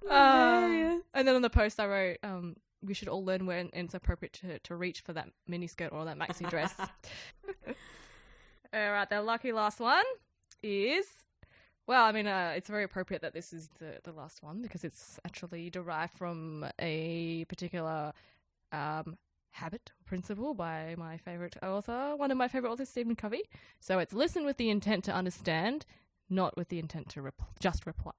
[0.09, 3.93] Um, and then on the post, I wrote, um, "We should all learn when it's
[3.93, 6.73] appropriate to, to reach for that miniskirt or that maxi dress."
[8.73, 10.05] all right, the lucky last one
[10.61, 11.05] is
[11.85, 14.83] well, I mean, uh, it's very appropriate that this is the, the last one because
[14.85, 18.13] it's actually derived from a particular
[18.71, 19.17] um,
[19.51, 23.43] habit principle by my favorite author, one of my favorite authors, Stephen Covey.
[23.81, 25.85] So it's listen with the intent to understand,
[26.29, 28.13] not with the intent to just reply.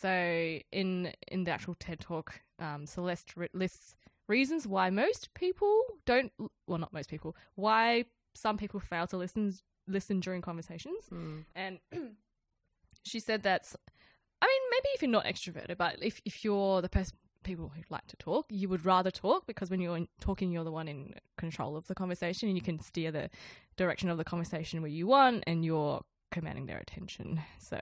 [0.00, 3.94] So in in the actual TED talk, um, Celeste lists
[4.28, 6.32] reasons why most people don't.
[6.66, 7.36] Well, not most people.
[7.54, 8.04] Why
[8.34, 9.54] some people fail to listen
[9.88, 11.44] listen during conversations, Mm.
[11.54, 11.78] and
[13.04, 13.76] she said that's.
[14.42, 17.80] I mean, maybe if you're not extroverted, but if if you're the person people who
[17.88, 21.14] like to talk, you would rather talk because when you're talking, you're the one in
[21.38, 23.30] control of the conversation, and you can steer the
[23.76, 26.02] direction of the conversation where you want, and you're
[26.36, 27.40] commanding their attention.
[27.58, 27.80] So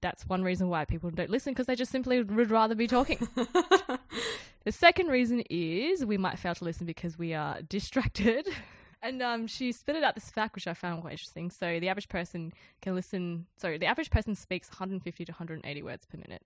[0.00, 3.18] that's one reason why people don't listen because they just simply would rather be talking.
[3.34, 8.48] the second reason is we might fail to listen because we are distracted.
[9.00, 11.50] And um, she spitted out this fact, which I found quite interesting.
[11.50, 13.46] So the average person can listen.
[13.56, 16.42] Sorry, the average person speaks 150 to 180 words per minute.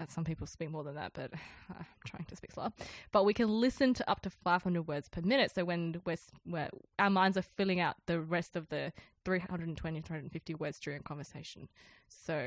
[0.00, 1.30] Uh, Some people speak more than that, but
[1.70, 2.72] I'm trying to speak slower.
[3.12, 5.52] But we can listen to up to 500 words per minute.
[5.54, 8.92] So when we're, we're our minds are filling out the rest of the
[9.24, 11.68] 320 350 words during conversation.
[12.08, 12.42] So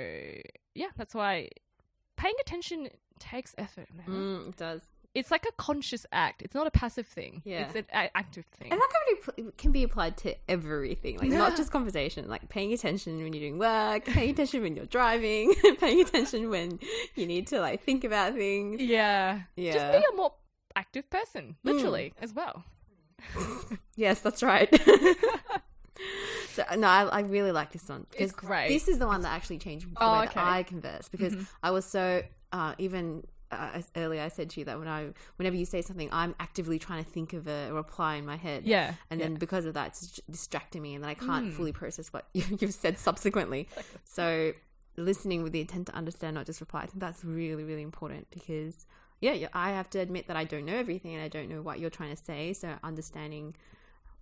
[0.74, 1.50] yeah, that's why
[2.18, 2.89] paying attention
[3.20, 4.08] takes effort, man.
[4.08, 4.82] Mm, it does.
[5.15, 6.41] It's like a conscious act.
[6.41, 7.41] It's not a passive thing.
[7.45, 7.65] Yeah.
[7.67, 8.71] It's an a- active thing.
[8.71, 12.73] And that can be, can be applied to everything, like not just conversation, like paying
[12.73, 16.80] attention when you're doing work, paying attention when you're driving, paying attention when
[17.15, 18.82] you need to like think about things.
[18.82, 19.41] Yeah.
[19.56, 19.73] Yeah.
[19.73, 20.34] Just be a more
[20.76, 22.63] active person, literally, as well.
[23.95, 24.67] Yes, that's right.
[26.54, 28.69] so no, I, I really like this one because great.
[28.69, 30.28] This is the one that actually changed the Oh, way okay.
[30.30, 30.39] Mm-hmm.
[30.39, 33.23] that I converse because I was so uh, even.
[33.54, 36.80] Uh, earlier, I said to you that when I, whenever you say something, I'm actively
[36.80, 38.66] trying to think of a reply in my head.
[38.66, 42.10] Yeah, and then because of that, it's distracting me, and then I can't fully process
[42.13, 43.68] what you, you've said subsequently.
[44.04, 44.54] So,
[44.98, 48.28] listening with the intent to understand, not just reply, I think that's really, really important
[48.30, 48.86] because,
[49.22, 51.80] yeah, I have to admit that I don't know everything and I don't know what
[51.80, 52.54] you're trying to say.
[52.54, 53.56] So, understanding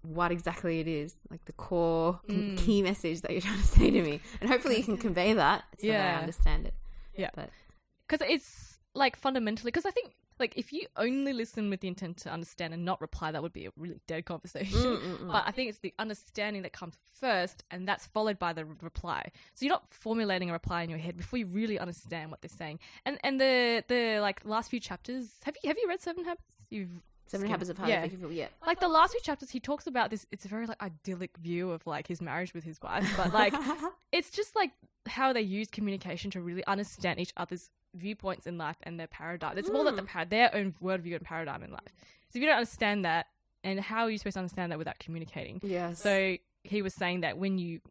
[0.04, 2.20] what exactly it is, like the core
[2.58, 5.64] key message that you're trying to say to me, and hopefully you can convey that
[5.80, 6.16] so that Yeah.
[6.18, 6.74] I understand it.
[7.16, 7.30] Yeah.
[7.36, 7.50] But
[8.08, 12.18] Because it's like fundamentally, because I think like if you only listen with the intent
[12.18, 14.80] to understand and not reply, that would be a really dead conversation.
[14.80, 15.32] Mm, mm, mm.
[15.32, 18.76] But I think it's the understanding that comes first, and that's followed by the re-
[18.82, 19.32] reply.
[19.54, 22.50] So you're not formulating a reply in your head before you really understand what they're
[22.50, 22.80] saying.
[23.06, 26.44] And and the the like last few chapters, have you have you read Seven Habits?
[26.70, 27.02] You've
[27.32, 28.00] Seven Habits of Highly yeah.
[28.00, 28.48] Effective People, yeah.
[28.66, 31.72] like the last few chapters he talks about this it's a very like idyllic view
[31.72, 33.54] of like his marriage with his wife but like
[34.12, 34.72] it's just like
[35.08, 39.58] how they use communication to really understand each other's viewpoints in life and their paradigm
[39.58, 41.82] it's more that the par- their own worldview and paradigm in life
[42.30, 43.28] so if you don't understand that
[43.64, 46.02] and how are you supposed to understand that without communicating Yes.
[46.02, 47.82] so he was saying that when you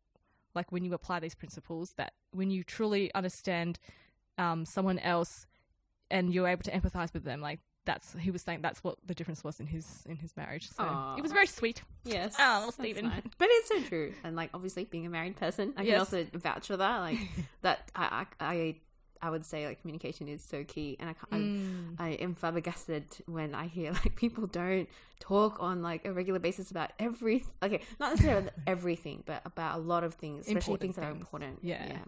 [0.55, 3.79] like when you apply these principles that when you truly understand
[4.39, 5.47] um, someone else
[6.11, 9.15] and you're able to empathize with them like that's he was saying that's what the
[9.15, 11.17] difference was in his in his marriage so Aw.
[11.19, 12.35] it was very sweet Yes.
[12.39, 13.05] Oh, well, Stephen.
[13.07, 13.23] nice.
[13.37, 14.15] But it's so true.
[14.25, 16.99] And like obviously being a married person, I can also vouch for that.
[17.01, 17.19] Like
[17.63, 18.77] that I I I,
[19.21, 21.97] I would say like communication is so key and I ca- Mm.
[21.99, 24.89] I, I am flabbergasted when I hear like people don't
[25.21, 29.83] talk on like a regular basis about every okay, not necessarily everything, but about a
[29.93, 31.59] lot of things, especially Important things that are important.
[31.63, 31.87] Yeah.
[31.87, 31.99] Yeah.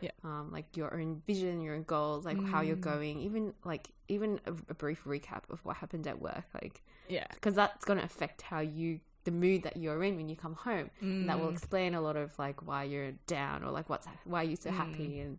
[0.00, 0.10] Yeah.
[0.24, 2.80] Um, like your own vision, your own goals, like how you're Mm.
[2.82, 7.26] going, even like even a, a brief recap of what happened at work, like yeah
[7.32, 10.54] because that's going to affect how you the mood that you're in when you come
[10.54, 11.52] home and that will Mm.
[11.52, 14.76] explain a lot of like why you're down or like what's why you're so Mm.
[14.76, 15.38] happy and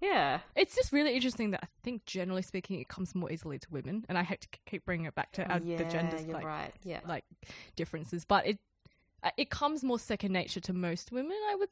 [0.00, 3.66] yeah It's just really interesting that I think generally speaking, it comes more easily to
[3.70, 6.44] women, and I hate to keep bringing it back to our, yeah the genders like
[6.44, 7.24] right yeah like
[7.76, 8.58] differences, but it
[9.22, 11.68] uh, it comes more second nature to most women, I would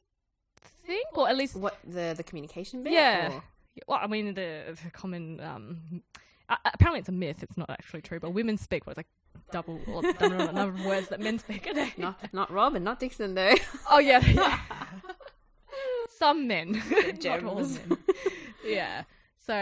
[0.85, 3.33] think, or at least what the the communication bit Yeah.
[3.33, 3.43] or-
[3.87, 5.39] well, I mean the, the common.
[5.41, 6.01] Um,
[6.47, 7.43] uh, apparently, it's a myth.
[7.43, 9.07] It's not actually true, but women speak what's like
[9.51, 11.93] double or double the number of words that men speak a day.
[11.97, 13.53] not not Rob and not Dixon though
[13.89, 14.59] Oh yeah, yeah.
[16.17, 16.81] some men,
[17.23, 17.97] not all men.
[18.65, 19.03] Yeah.
[19.45, 19.53] So,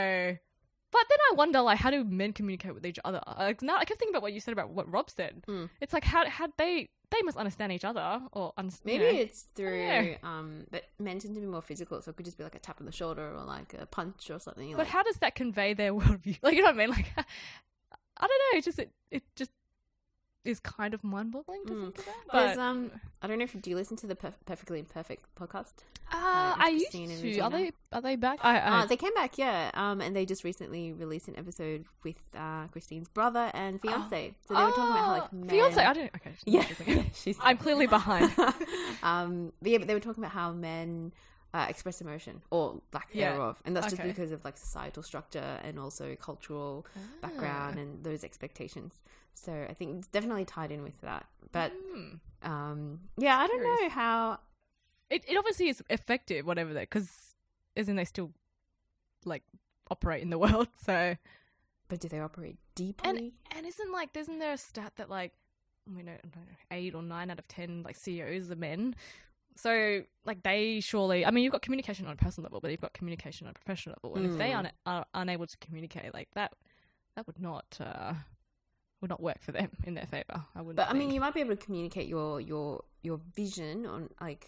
[0.91, 3.19] but then I wonder, like, how do men communicate with each other?
[3.37, 5.43] Like now, I kept thinking about what you said about what Rob said.
[5.47, 5.69] Mm.
[5.81, 9.01] It's like how how they they must understand each other or understand.
[9.01, 12.37] maybe it's through um but men tend to be more physical so it could just
[12.37, 14.87] be like a tap on the shoulder or like a punch or something But like
[14.87, 16.37] how does that convey their worldview?
[16.43, 16.89] Like, you know what I mean?
[16.89, 18.57] Like, I don't know.
[18.59, 19.51] It just it, it just
[20.45, 21.95] is kind of mind-boggling to Mm.
[21.95, 22.55] think about.
[22.55, 25.25] But um, I don't know if you do you listen to the Perf- Perfectly Imperfect
[25.39, 25.73] podcast.
[26.11, 27.39] uh, uh, I used Christine and to.
[27.39, 28.39] Are they are they back?
[28.43, 29.71] I, I, Uh, they came back, yeah.
[29.73, 34.35] Um, and they just recently released an episode with uh, Christine's brother and fiance.
[34.47, 35.49] so they were talking about how like Ah, men...
[35.49, 35.81] fiance.
[35.85, 36.11] I don't.
[36.15, 36.31] Okay.
[36.45, 37.05] yeah, Okay.
[37.13, 38.31] she's I'm clearly behind.
[39.03, 41.13] um, but yeah, but they were talking about how men
[41.53, 43.31] uh, express emotion or lack Yeah.
[43.33, 43.97] thereof, and that's Okay.
[43.97, 46.85] just because of like societal structure and also cultural
[47.21, 49.01] background and those expectations.
[49.35, 51.25] So I think it's definitely tied in with that.
[51.51, 52.15] But Hmm.
[52.41, 53.81] um, yeah, I don't Curious.
[53.81, 54.39] know how.
[55.09, 57.35] It it obviously is effective, whatever that, because
[57.75, 58.31] isn't they still
[59.25, 59.43] like
[59.91, 60.67] operate in the world?
[60.85, 61.15] So
[61.87, 63.09] But do they operate deeply?
[63.09, 65.33] and and isn't like isn't there a stat that like
[65.95, 68.95] we know, I don't know eight or nine out of ten like CEOs are men.
[69.55, 72.81] So like they surely, I mean, you've got communication on a personal level, but you've
[72.81, 74.55] got communication on a professional level, and if they Mm.
[74.55, 76.53] aren't are unable to communicate like that,
[77.15, 78.13] that would not uh
[79.01, 80.43] would not work for them in their favor.
[80.55, 80.77] I wouldn't.
[80.77, 84.47] But I mean, you might be able to communicate your your your vision on like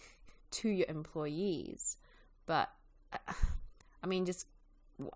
[0.52, 1.98] to your employees,
[2.46, 2.70] but
[3.12, 3.32] uh,
[4.02, 4.46] I mean, just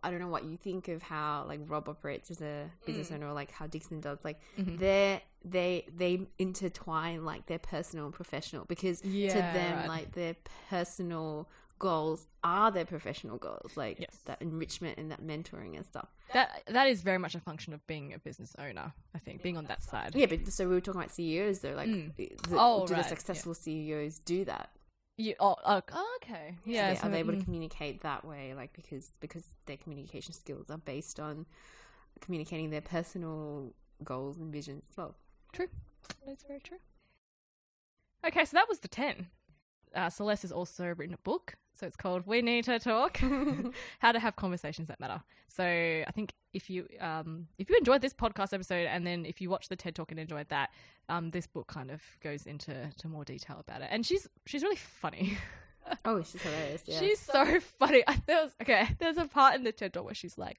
[0.02, 3.14] I don't know what you think of how like Rob operates as a business Mm.
[3.14, 4.18] owner, or like how Dixon does.
[4.24, 4.78] Like Mhm.
[4.78, 9.88] they they they intertwine like their personal and professional because to them right.
[9.88, 10.36] like their
[10.68, 14.18] personal goals are their professional goals, like Yes.
[14.26, 16.08] that enrichment and that mentoring and stuff.
[16.34, 18.92] that that is very much a function of being a business owner.
[19.14, 20.14] I think being on that side.
[20.14, 22.14] Yeah, but so we were talking about CEOs though, like Mm.
[22.16, 23.14] the, Oh, do right, the yeah.
[23.16, 24.70] successful CEOs do that?
[25.20, 26.54] You, oh, oh, oh, okay.
[26.64, 26.94] So Yeah.
[26.94, 27.44] they- so, are they able to mm.
[27.44, 31.46] communicate that way like because because their communication skills are based on
[32.20, 35.14] communicating their personal goals and visions as well
[35.52, 35.68] True,
[36.26, 36.78] That's very true.
[38.24, 39.26] Okay, so that was the 10.
[39.94, 43.18] Uh, Celeste has also written a book, so it's called We Need to Talk
[43.98, 45.22] How to Have Conversations That Matter.
[45.48, 49.40] So I think if you um, if you enjoyed this podcast episode and then if
[49.40, 50.70] you watch the TED Talk and enjoyed that,
[51.09, 53.88] um, this book kind of goes into to more detail about it.
[53.90, 55.38] And she's she's really funny.
[56.04, 58.02] oh she's hilarious yeah She's so funny.
[58.06, 60.59] I, there was, okay, there's a part in the TED Talk where she's like,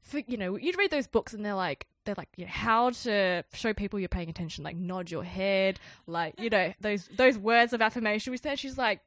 [0.00, 2.90] for, you know, you'd read those books and they're like, they're like, you know, how
[2.90, 7.38] to show people you're paying attention, like nod your head, like you know, those those
[7.38, 8.30] words of affirmation.
[8.30, 9.00] We said she's like,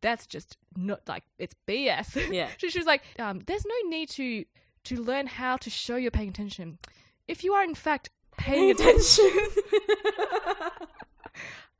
[0.00, 2.32] that's just not like it's BS.
[2.32, 2.48] Yeah.
[2.58, 4.44] she, she was like, um, there's no need to
[4.84, 6.78] to learn how to show you're paying attention.
[7.26, 9.30] If you are in fact paying attention,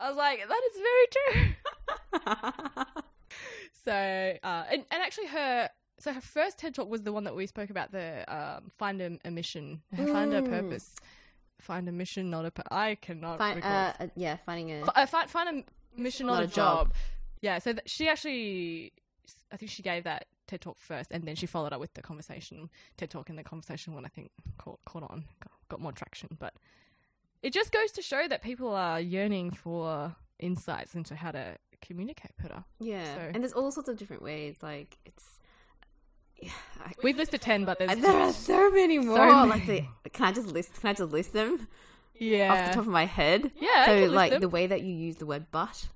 [0.00, 2.84] I was like, that is very true.
[3.84, 7.34] So, uh, and, and actually, her so her first TED talk was the one that
[7.34, 10.50] we spoke about the um, find a, a mission, find a Mm.
[10.50, 10.94] purpose,
[11.60, 12.50] find a mission, not a.
[12.50, 13.72] Pur- I cannot Find, recall.
[13.72, 16.88] uh, uh, yeah finding a uh, find, find a mission, not, Not a, a job.
[16.88, 16.94] job.
[17.40, 18.92] Yeah, so th- she actually,
[19.52, 22.02] I think she gave that TED talk first, and then she followed up with the
[22.02, 25.92] conversation TED talk, and the conversation one I think caught caught on, got, got more
[25.92, 26.36] traction.
[26.38, 26.54] But
[27.42, 32.32] it just goes to show that people are yearning for insights into how to communicate
[32.42, 32.64] better.
[32.80, 35.38] yeah So- and there's all sorts of different ways like it's
[36.40, 36.50] yeah,
[36.84, 39.18] I- We've listed ten, but there's there are so many more.
[39.18, 39.48] many.
[39.50, 40.80] Like, the, can I just list?
[40.80, 41.66] Can I just list them
[42.18, 42.52] yeah.
[42.52, 43.50] off the top of my head?
[43.60, 45.88] Yeah, So, like the way that you use the word "but,"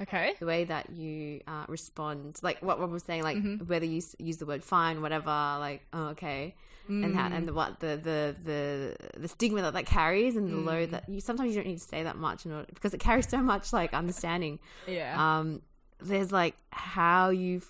[0.00, 0.34] okay.
[0.40, 3.66] the way that you uh, respond, like what Rob was saying, like Mhm.
[3.68, 5.26] whether you s- use the word "fine," whatever,
[5.60, 6.54] like oh, okay,
[6.88, 7.36] and how, Mm.
[7.36, 10.92] and the, what the, the the the stigma that that carries, and the load Mm.
[10.92, 13.28] that you sometimes you don't need to say that much in order because it carries
[13.28, 14.58] so much like understanding.
[14.88, 15.14] yeah.
[15.38, 15.62] Um,
[16.02, 17.60] there's like how you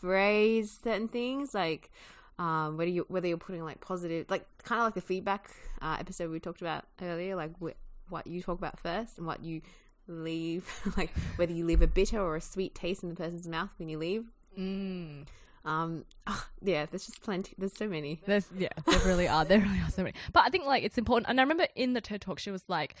[0.00, 1.90] phrase certain things, like
[2.38, 5.48] um, whether you whether you're putting like positive, like kind of like the feedback
[5.80, 7.76] uh, episode we talked about earlier, like wh-
[8.12, 9.62] what you talk about first and what you
[10.08, 13.70] leave, like whether you leave a bitter or a sweet taste in the person's mouth
[13.78, 14.24] when you leave.
[14.58, 15.26] mm.
[15.64, 16.04] Um,
[16.62, 17.54] yeah, there's just plenty.
[17.58, 18.20] There's so many.
[18.24, 19.44] There's yeah, there really are.
[19.44, 20.14] There really are so many.
[20.32, 21.28] But I think like it's important.
[21.28, 22.94] And I remember in the TED talk, she was like,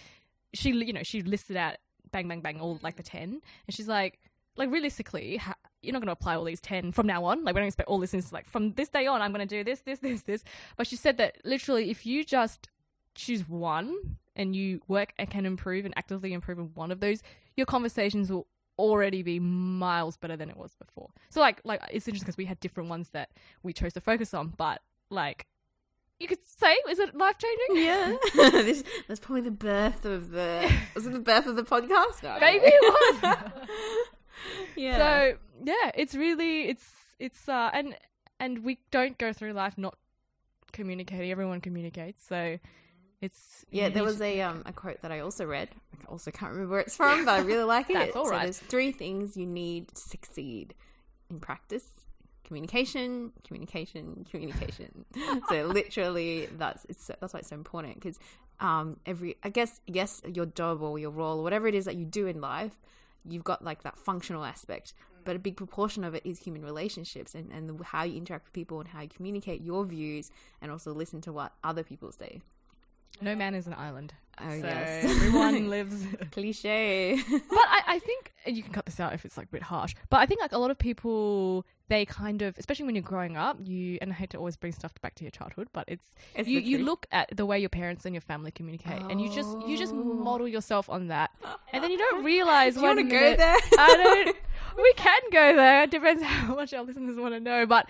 [0.52, 1.76] she you know she listed out
[2.10, 4.18] bang bang bang all like the ten, and she's like,
[4.56, 7.44] like realistically, ha- you're not going to apply all these ten from now on.
[7.44, 9.22] Like we don't expect all this is like from this day on.
[9.22, 10.42] I'm going to do this, this, this, this.
[10.76, 12.68] But she said that literally, if you just
[13.14, 17.22] choose one and you work and can improve and actively improve in one of those,
[17.56, 18.46] your conversations will
[18.78, 21.08] already be miles better than it was before.
[21.30, 23.30] So like like it's interesting because we had different ones that
[23.62, 25.46] we chose to focus on, but like
[26.20, 27.84] you could say is it life changing?
[27.84, 28.16] Yeah,
[28.62, 30.70] this, that's probably the birth of the.
[30.94, 32.22] Was it the birth of the podcast?
[32.22, 33.36] No, Maybe it was.
[34.76, 34.96] yeah.
[34.98, 37.96] So yeah, it's really it's it's uh and
[38.38, 39.96] and we don't go through life not
[40.72, 41.30] communicating.
[41.30, 42.58] Everyone communicates, so
[43.22, 45.70] it's Yeah, there was a um a quote that I also read.
[46.02, 47.94] I also can't remember where it's from, but I really like it.
[47.94, 50.74] That's all so there's three things you need to succeed
[51.30, 51.86] in practice:
[52.44, 55.06] communication, communication, communication.
[55.48, 58.18] so literally, that's it's that's why it's so important because
[58.60, 61.96] um, every I guess yes, your job or your role, or whatever it is that
[61.96, 62.78] you do in life,
[63.24, 64.92] you've got like that functional aspect.
[65.24, 68.52] But a big proportion of it is human relationships and, and how you interact with
[68.52, 70.30] people and how you communicate your views
[70.62, 72.42] and also listen to what other people say.
[73.20, 74.14] No man is an island.
[74.38, 75.04] Oh, so yes.
[75.16, 76.04] everyone lives.
[76.30, 77.18] Cliche.
[77.30, 79.62] but I, I think and you can cut this out if it's like a bit
[79.62, 79.94] harsh.
[80.10, 83.36] But I think like a lot of people, they kind of, especially when you're growing
[83.38, 86.04] up, you and I hate to always bring stuff back to your childhood, but it's,
[86.34, 89.32] It's you you look at the way your parents and your family communicate, and you
[89.32, 89.96] just you just Oh.
[90.02, 91.30] model yourself on that,
[91.72, 92.74] and then you don't realize.
[92.74, 93.56] Do you want to go minute- there?
[93.78, 94.36] I don't.
[94.76, 95.84] We can go there.
[95.84, 97.64] It depends how much our listeners want to know.
[97.64, 97.88] But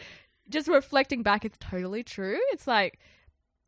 [0.49, 2.39] just reflecting back, it's totally true.
[2.53, 3.01] It's like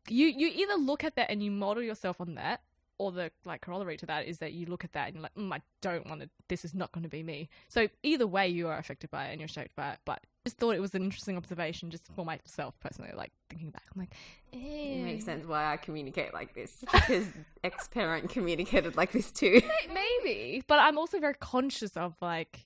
[0.07, 2.61] you you either look at that and you model yourself on that,
[2.97, 5.35] or the like corollary to that is that you look at that and you're like,
[5.35, 6.29] mm, I don't want to.
[6.47, 7.49] This is not going to be me.
[7.67, 9.99] So either way, you are affected by it and you're shaped by it.
[10.05, 13.11] But just thought it was an interesting observation, just for myself personally.
[13.15, 14.13] Like thinking back, I'm like,
[14.51, 15.03] It eh.
[15.03, 17.27] makes sense why I communicate like this because
[17.63, 19.61] ex-parent communicated like this too.
[19.93, 22.65] maybe but i'm also very conscious of like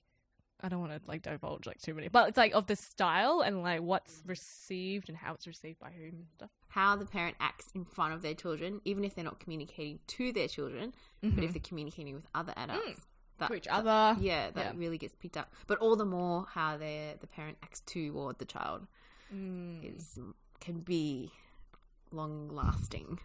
[0.62, 3.40] i don't want to like divulge like too many but it's like of the style
[3.40, 7.36] and like what's received and how it's received by whom and stuff How the parent
[7.40, 10.92] acts in front of their children, even if they're not communicating to their children,
[11.22, 11.52] but if mm-hmm.
[11.52, 13.00] they're communicating with other adults.
[13.00, 13.04] Mm.
[13.38, 14.72] That, to each that- other yeah, that Yeah.
[14.76, 15.52] really gets picked up.
[15.66, 18.86] But all the more how they the parent acts toward the child
[19.34, 19.96] Mm.
[19.96, 21.30] is mm, can be
[22.12, 23.18] long lasting.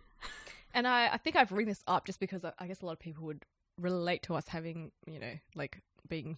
[0.74, 2.94] and I, I think I've bring this up just because I, I guess a lot
[2.94, 3.46] of people would
[3.78, 6.38] relate to us having you know like being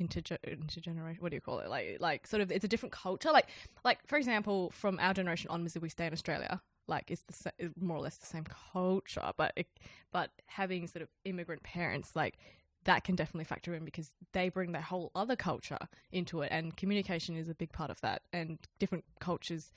[0.00, 1.68] interge- what do you call it?
[1.68, 3.30] Like like sort of it's a different culture.
[3.30, 3.48] Like
[3.84, 7.32] like for example from our generation onwards if we stay in australia like it's the
[7.32, 9.66] sa- it's more or less the same culture but it,
[10.12, 12.38] but having sort of immigrant parents like
[12.84, 15.78] that can definitely factor in because they bring their whole other culture
[16.12, 19.72] into it and communication is a big part of that and different cultures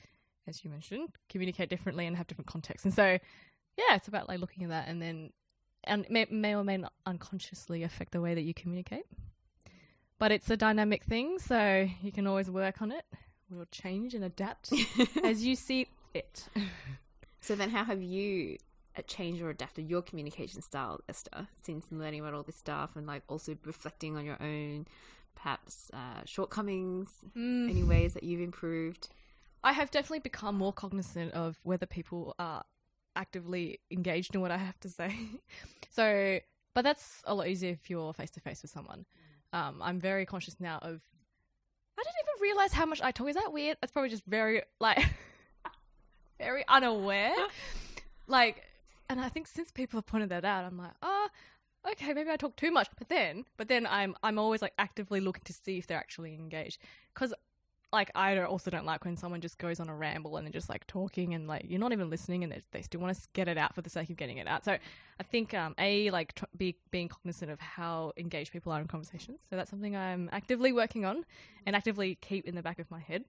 [0.47, 2.85] as you mentioned communicate differently and have different contexts.
[2.85, 3.17] And so
[3.77, 5.31] yeah it's about like looking at that and then
[5.83, 9.05] and may, may or may not unconsciously affect the way that you communicate
[10.19, 13.05] but it's a dynamic thing so you can always work on it
[13.49, 14.71] we'll change and adapt
[15.23, 16.47] as you see it
[17.39, 18.57] So then, how have you
[19.05, 23.21] changed or adapted your communication style, Esther, since learning about all this stuff and like
[23.29, 24.85] also reflecting on your own
[25.35, 27.69] perhaps uh, shortcomings, Mm.
[27.69, 29.07] any ways that you've improved?
[29.63, 32.63] I have definitely become more cognizant of whether people are
[33.15, 35.15] actively engaged in what I have to say.
[35.89, 36.39] so,
[36.73, 39.05] but that's a lot easier if you're face to face with someone.
[39.53, 41.01] Um, I'm very conscious now of.
[41.99, 43.29] I didn't even realize how much I talk.
[43.29, 43.77] Is that weird?
[43.81, 45.03] That's probably just very like
[46.39, 47.33] very unaware.
[48.27, 48.63] like,
[49.09, 51.27] and I think since people have pointed that out, I'm like, oh,
[51.91, 52.87] okay, maybe I talk too much.
[52.97, 56.35] But then, but then I'm I'm always like actively looking to see if they're actually
[56.35, 56.79] engaged
[57.13, 57.33] because
[57.93, 60.69] like I also don't like when someone just goes on a ramble and they're just
[60.69, 63.47] like talking and like you're not even listening and they, they still want to get
[63.47, 64.65] it out for the sake of getting it out.
[64.65, 64.73] So
[65.19, 68.87] I think um, a like tr- be being cognizant of how engaged people are in
[68.87, 69.39] conversations.
[69.49, 71.23] So that's something I'm actively working on
[71.65, 73.23] and actively keep in the back of my head.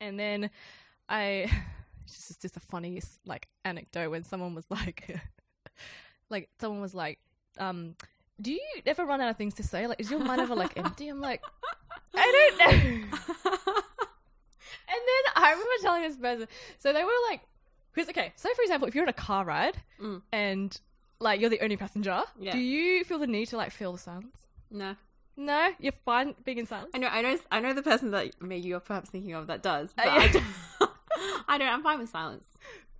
[0.00, 0.50] And then
[1.08, 1.50] I
[2.06, 5.20] it's just just a funny like anecdote when someone was like
[6.30, 7.18] like someone was like
[7.58, 7.94] um
[8.40, 10.78] do you ever run out of things to say like is your mind ever like
[10.78, 11.42] empty i'm like
[12.14, 13.04] I don't know.
[14.88, 16.48] and then I remember telling this person,
[16.78, 17.40] so they were like,
[17.94, 20.22] because okay, so for example, if you're in a car ride Mm.
[20.32, 20.80] and
[21.20, 22.52] like you're the only passenger, Yeah.
[22.52, 24.36] do you feel the need to like feel the silence?
[24.70, 24.96] No,
[25.36, 26.90] No, you're fine being in silence.
[26.94, 29.62] I know, I know, I know the person that maybe you're perhaps thinking of that
[29.62, 30.32] does, but Uh, I, yeah.
[30.32, 30.44] don't,
[31.48, 31.68] I don't.
[31.68, 32.44] I'm fine with silence.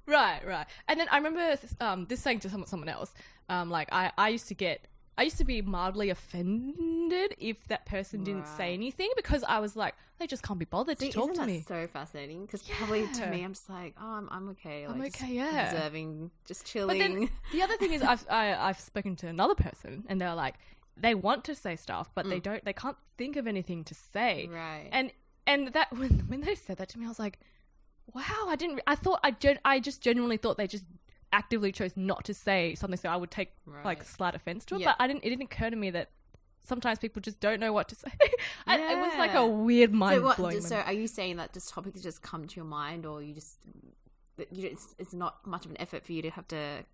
[0.07, 0.67] Right, right.
[0.89, 3.13] And then I remember um, this saying to someone, someone else,
[3.49, 4.85] um, like I, I used to get,
[5.21, 9.77] I used to be mildly offended if that person didn't say anything because I was
[9.77, 11.63] like, they just can't be bothered See, to talk to that me.
[11.69, 12.47] so fascinating?
[12.47, 14.87] Because probably to me, I'm just like, oh, I'm, I'm okay.
[14.89, 15.73] I'm okay, yeah.
[15.73, 16.99] observing, just chilling.
[16.99, 20.35] But then the other thing is, I've I, I've spoken to another person, and they're
[20.35, 20.55] like,
[20.97, 22.65] they want to say stuff, but they don't.
[22.65, 24.49] They can't think of anything to say.
[24.51, 24.55] Mm.
[24.55, 24.89] right.
[24.91, 25.13] And
[25.47, 27.39] and that when when they said that to me, I was like,
[28.15, 28.81] wow, I didn't.
[28.87, 30.87] I thought I gen, I just genuinely thought they just
[31.33, 33.53] actively chose not to say something, so I would take
[33.85, 34.81] like slight offense to it.
[34.83, 34.89] Yeah.
[34.89, 35.25] But I didn't.
[35.25, 36.11] It didn't occur to me that.
[36.63, 38.11] Sometimes people just don't know what to say.
[38.67, 40.61] I, it was like a weird mind so, what, blowing.
[40.61, 43.57] so are you saying that just topics just come to your mind, or you just
[44.51, 46.85] you it's, it's not much of an effort for you to have to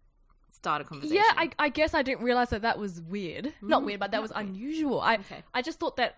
[0.51, 1.17] start a conversation?
[1.17, 3.53] Yeah, I, I guess I didn't realize that that was weird.
[3.61, 4.47] Not Mm, weird, but that not was weird.
[4.47, 5.01] unusual.
[5.01, 5.43] I Okay.
[5.53, 6.17] I just thought that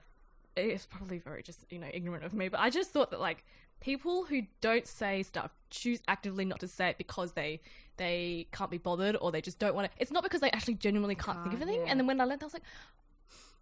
[0.54, 3.44] it's probably very just you know ignorant of me, but I just thought that like
[3.80, 7.60] people who don't say stuff choose actively not to say it because they
[7.98, 9.98] they can't be bothered or they just don't want to.
[10.00, 11.82] It's not because they actually genuinely can't think of anything.
[11.82, 11.90] yeah.
[11.90, 12.62] And then when I learned, that, I was like,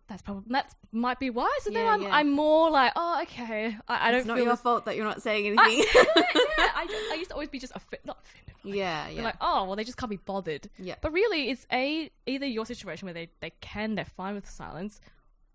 [0.08, 1.50] that's probably that might be why.
[1.62, 2.14] So then I'm yeah.
[2.14, 3.76] I'm more like, oh, okay.
[3.88, 5.84] I, I don't it's not your fault that you're not saying I, anything.
[5.96, 8.54] yeah, I, just- I used to always be just offended, not offended.
[8.62, 9.22] but yeah, yeah.
[9.24, 10.70] like, oh, well, they just can't be bothered.
[10.78, 10.94] Yeah.
[11.00, 15.00] But really, it's a either your situation where they, they can, they're fine with silence,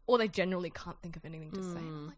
[0.05, 1.79] or they generally can't think of anything to say.
[1.79, 2.07] Mm.
[2.07, 2.15] Like,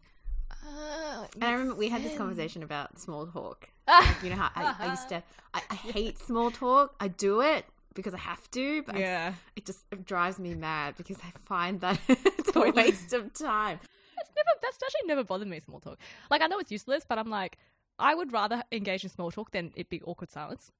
[0.50, 3.68] uh, and I remember we had this conversation about small talk.
[3.86, 5.22] Like, you know how I, I used to,
[5.52, 6.94] I, I hate small talk.
[6.98, 9.34] I do it because I have to, but I- yeah.
[9.56, 13.78] it just it drives me mad because I find that it's a waste of time.
[14.16, 14.58] That's never.
[14.62, 15.60] That's actually never bothered me.
[15.60, 15.98] Small talk.
[16.30, 17.58] Like I know it's useless, but I'm like,
[17.98, 20.72] I would rather engage in small talk than it be awkward silence.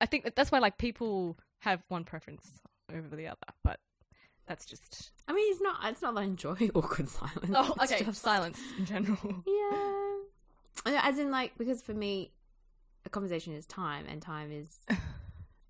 [0.00, 2.62] I think that that's why like people have one preference
[2.92, 3.78] over the other, but
[4.46, 5.10] that's just.
[5.28, 5.76] I mean, it's not.
[5.84, 7.50] It's not that I enjoy awkward silence.
[7.54, 8.04] Oh, It's okay.
[8.04, 9.42] just- Silence in general.
[9.46, 11.00] Yeah.
[11.04, 12.32] As in, like, because for me,
[13.04, 14.78] a conversation is time, and time is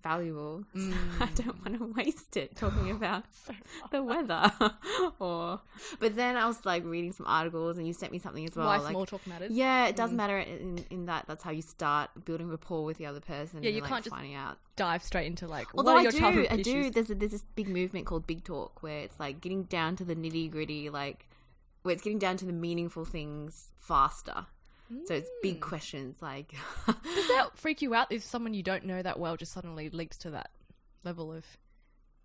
[0.03, 0.63] valuable.
[0.73, 0.79] So
[1.19, 1.35] I Mm.
[1.45, 3.23] don't want to waste it talking about
[3.91, 4.51] the weather.
[5.19, 5.61] or,
[5.99, 8.67] but then I was like reading some articles, and you sent me something as well.
[8.67, 9.51] why like, small talk matters.
[9.51, 11.25] yeah, it does matter in, in that.
[11.27, 13.63] That's how you start building rapport with the other person.
[13.63, 14.57] Yeah, and, you like, can't just finding out.
[14.75, 16.89] Dive straight into like Although what are I your do, I do.
[16.91, 20.03] There's a, there's this big movement called Big Talk where it's like getting down to
[20.03, 21.27] the nitty gritty, like
[21.83, 24.47] where it's getting down to the meaningful things faster.
[25.05, 26.53] So it's big questions like,
[26.85, 30.17] Does that freak you out if someone you don't know that well just suddenly leaps
[30.19, 30.51] to that
[31.03, 31.45] level of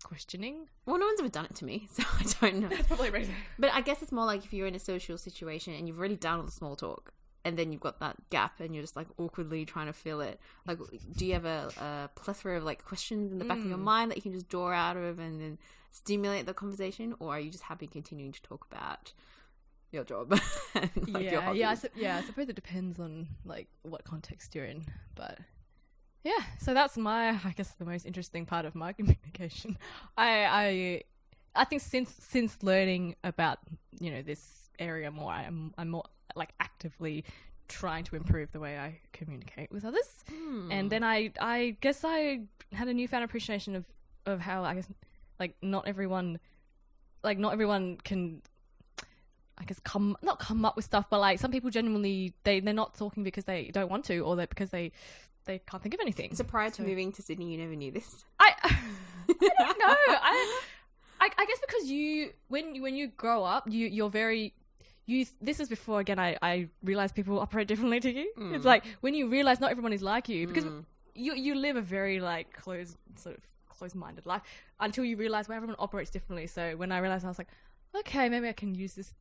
[0.03, 0.67] questioning?
[0.85, 2.69] well, no one's ever done it to me, so I don't know.
[2.69, 3.33] That's probably reason.
[3.57, 6.15] But I guess it's more like if you're in a social situation and you've already
[6.15, 7.13] done all the small talk,
[7.45, 10.39] and then you've got that gap, and you're just like awkwardly trying to fill it.
[10.67, 10.77] Like,
[11.15, 13.83] do you have a, a plethora of like questions in the back of your Mm.
[13.83, 15.57] mind that you can just draw out of and then
[15.91, 19.13] stimulate the conversation, or are you just happy continuing to talk about
[19.91, 20.39] your job?
[20.75, 22.17] and, like, your yeah, yeah, I su- yeah.
[22.17, 24.85] I suppose it depends on like what context you're in,
[25.15, 25.39] but
[26.23, 26.43] yeah.
[26.59, 29.77] So that's my, I guess, the most interesting part of my communication.
[30.17, 31.01] I, I,
[31.55, 33.59] I think since since learning about
[33.99, 37.25] you know this area more, I'm I'm more like actively
[37.67, 40.23] trying to improve the way I communicate with others.
[40.29, 40.71] Hmm.
[40.71, 42.41] and then I I guess I
[42.73, 43.85] had a newfound appreciation of
[44.25, 44.87] of how I guess
[45.39, 46.39] like not everyone
[47.23, 48.41] like not everyone can
[49.59, 52.73] I guess come not come up with stuff, but like some people genuinely they they're
[52.73, 54.91] not talking because they don't want to or they because they
[55.45, 56.33] they can't think of anything.
[56.35, 58.25] So prior to So- moving to Sydney, you never knew this.
[58.39, 58.75] I I
[59.29, 59.95] don't know.
[60.07, 60.61] I,
[61.21, 64.53] I I guess because you when you when you grow up, you you're very
[65.05, 68.31] you this is before again I I realize people operate differently to you.
[68.37, 68.55] Mm.
[68.55, 70.85] It's like when you realize not everyone is like you because mm.
[71.15, 73.43] you you live a very like closed sort of
[73.79, 74.41] closed-minded life
[74.81, 76.47] until you realize where everyone operates differently.
[76.47, 77.47] So when I realized I was like,
[77.95, 79.13] okay, maybe I can use this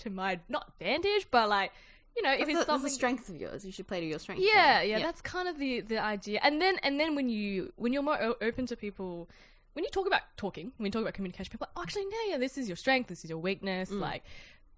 [0.00, 1.72] to my not advantage, but like
[2.16, 3.64] you know, if That's, it's the, that's the something strength of yours.
[3.64, 4.42] You should play to your strength.
[4.42, 4.88] yeah, then.
[4.88, 6.40] yeah, that's kind of the the idea.
[6.42, 9.28] And then and then when you when you're more o- open to people,
[9.74, 12.06] when you talk about talking, when you talk about communication, people are like, oh, actually,
[12.10, 13.90] yeah, yeah, this is your strength, this is your weakness.
[13.90, 14.00] Mm.
[14.00, 14.24] Like,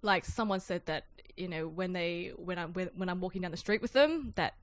[0.01, 1.05] like someone said that
[1.35, 4.33] you know when they when I'm when, when I'm walking down the street with them
[4.35, 4.53] that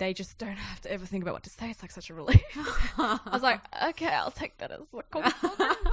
[0.00, 1.70] they just don't have to ever think about what to say.
[1.70, 2.42] It's like such a relief.
[2.98, 5.34] I was like, okay, I'll take that as a compliment.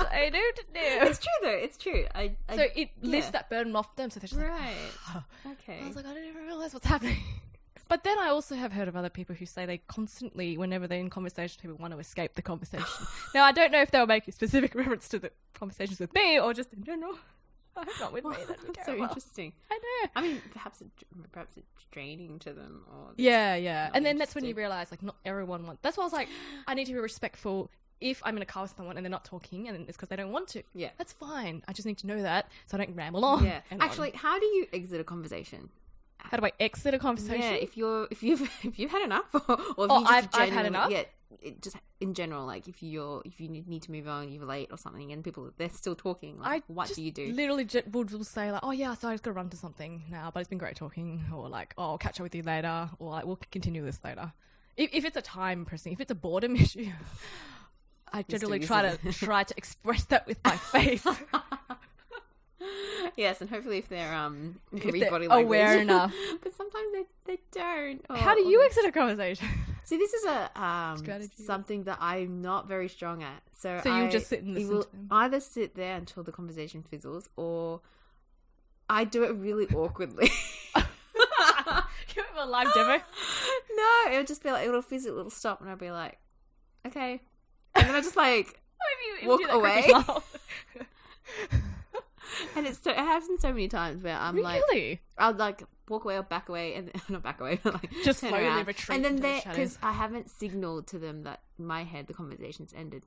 [0.10, 0.80] I do to do.
[0.80, 1.50] it's true though.
[1.50, 2.06] It's true.
[2.16, 3.32] I, I So it lifts yeah.
[3.32, 4.10] that burden off them.
[4.10, 4.76] So they're just like, right.
[5.10, 5.82] "Oh." Okay.
[5.84, 7.18] I was like, I didn't even realize what's happening.
[7.90, 11.00] But then I also have heard of other people who say they constantly, whenever they're
[11.00, 12.86] in conversations, people want to escape the conversation.
[13.34, 16.38] now, I don't know if they were making specific reference to the conversations with me
[16.38, 17.14] or just in general.
[17.82, 18.32] I hope not with me.
[18.48, 19.04] That'd be That's so terrible.
[19.06, 19.54] interesting.
[19.72, 20.10] I know.
[20.16, 20.88] I mean, perhaps it,
[21.32, 23.90] perhaps it's draining to them, or Yeah, yeah.
[23.94, 25.82] And then that's when you realize, like, not everyone wants.
[25.82, 26.30] That's why I was like,
[26.68, 27.70] I need to be respectful
[28.00, 30.16] if I'm in a car with someone and they're not talking and it's because they
[30.16, 30.62] don't want to.
[30.76, 30.90] Yeah.
[30.98, 31.64] That's fine.
[31.68, 33.44] I just need to know that so I don't ramble on.
[33.44, 33.62] yeah.
[33.72, 33.88] and on.
[33.88, 35.70] Actually, how do you exit a conversation?
[36.20, 37.42] How do I exit a conversation?
[37.42, 39.42] Yeah, if you're if you've if you've had enough, or,
[39.78, 40.92] or if Oh, you just I've- I've had enough?
[40.92, 41.04] Yeah,
[41.42, 44.70] it just in general, like if you're if you need to move on, you're late
[44.72, 46.40] or something, and people they're still talking.
[46.40, 47.32] Like, I what just do you do?
[47.34, 49.58] Literally, ju- would will say like, "Oh yeah, so I just got to run to
[49.58, 52.44] something now, but it's been great talking," or like, "Oh, I'll catch up with you
[52.44, 54.32] later," or like, "We'll continue this later."
[54.78, 56.92] If, if it's a time pressing, if it's a boredom issue,
[58.12, 61.06] I generally try to try to express that with my face.
[63.16, 65.46] Yes, and hopefully if they're um If they're body language.
[65.46, 66.14] aware enough.
[66.44, 68.06] but sometimes they they don't.
[68.10, 69.48] or- How do you exit a conversation?
[69.84, 71.32] See, this is a um, Strategy.
[71.46, 73.42] something that I'm not very strong at.
[73.54, 75.18] So, So you'll just sit and you listen will?
[75.18, 77.80] Either sit there until the conversation fizzles, or
[78.90, 80.30] I do it really awkwardly.
[80.76, 80.82] you
[82.24, 82.98] have a live demo.
[83.76, 86.18] no, it'll just be like it'll fizzle, it'll stop, and I'll be like,
[86.86, 87.22] okay,
[87.76, 88.60] and then I just like,
[89.24, 91.66] Walk do that creepy away.
[92.56, 95.02] And it's so, it happens so many times where I'm like, really?
[95.18, 98.46] I'll like walk away or back away, and not back away, but like Just slowly
[98.46, 98.68] around.
[98.68, 102.74] retreat and then they because I haven't signaled to them that my head the conversation's
[102.76, 103.06] ended.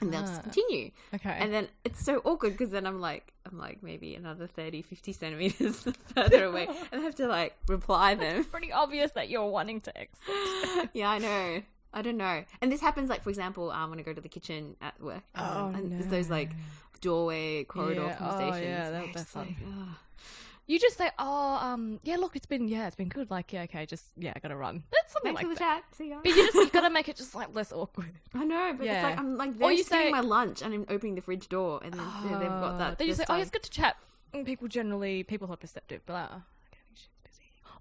[0.00, 0.42] and they'll just Ah.
[0.42, 0.90] continue.
[1.14, 1.36] Okay.
[1.38, 5.12] And then it's so awkward because then I'm like, I'm like maybe another 30, 50
[5.12, 5.84] centimeters
[6.14, 8.44] further away, and I have to like reply them.
[8.44, 10.90] pretty obvious that you're wanting to exit.
[10.94, 11.62] yeah, I know.
[11.96, 12.42] I don't know.
[12.60, 15.22] And this happens like, for example, um, when I go to the kitchen at work.
[15.36, 15.96] Um, Oh, and no.
[15.98, 16.50] there's those like
[17.04, 19.88] doorway corridor Yeah, oh, yeah, that- where it's that's just like, ugh.
[20.66, 23.30] You just say, "Oh, um, yeah, look, it's been, yeah, it's been good.
[23.30, 25.82] Like, yeah, okay, just, yeah, I gotta run." That's something Thanks for like the that.
[25.82, 25.94] chat.
[25.94, 26.20] See ya.
[26.22, 28.12] But you just, you gotta make it just like less awkward.
[28.32, 29.02] I know, but it's Yeah.
[29.02, 31.50] like I'm like Or they're you just say- my lunch and I'm opening the fridge
[31.50, 32.96] door and then they've got that.
[32.96, 33.96] Then you this say, "Oh, it's good to chat."
[34.32, 36.36] And people generally, people are perceptive, but like, oh,
[36.70, 37.08] okay, I think she's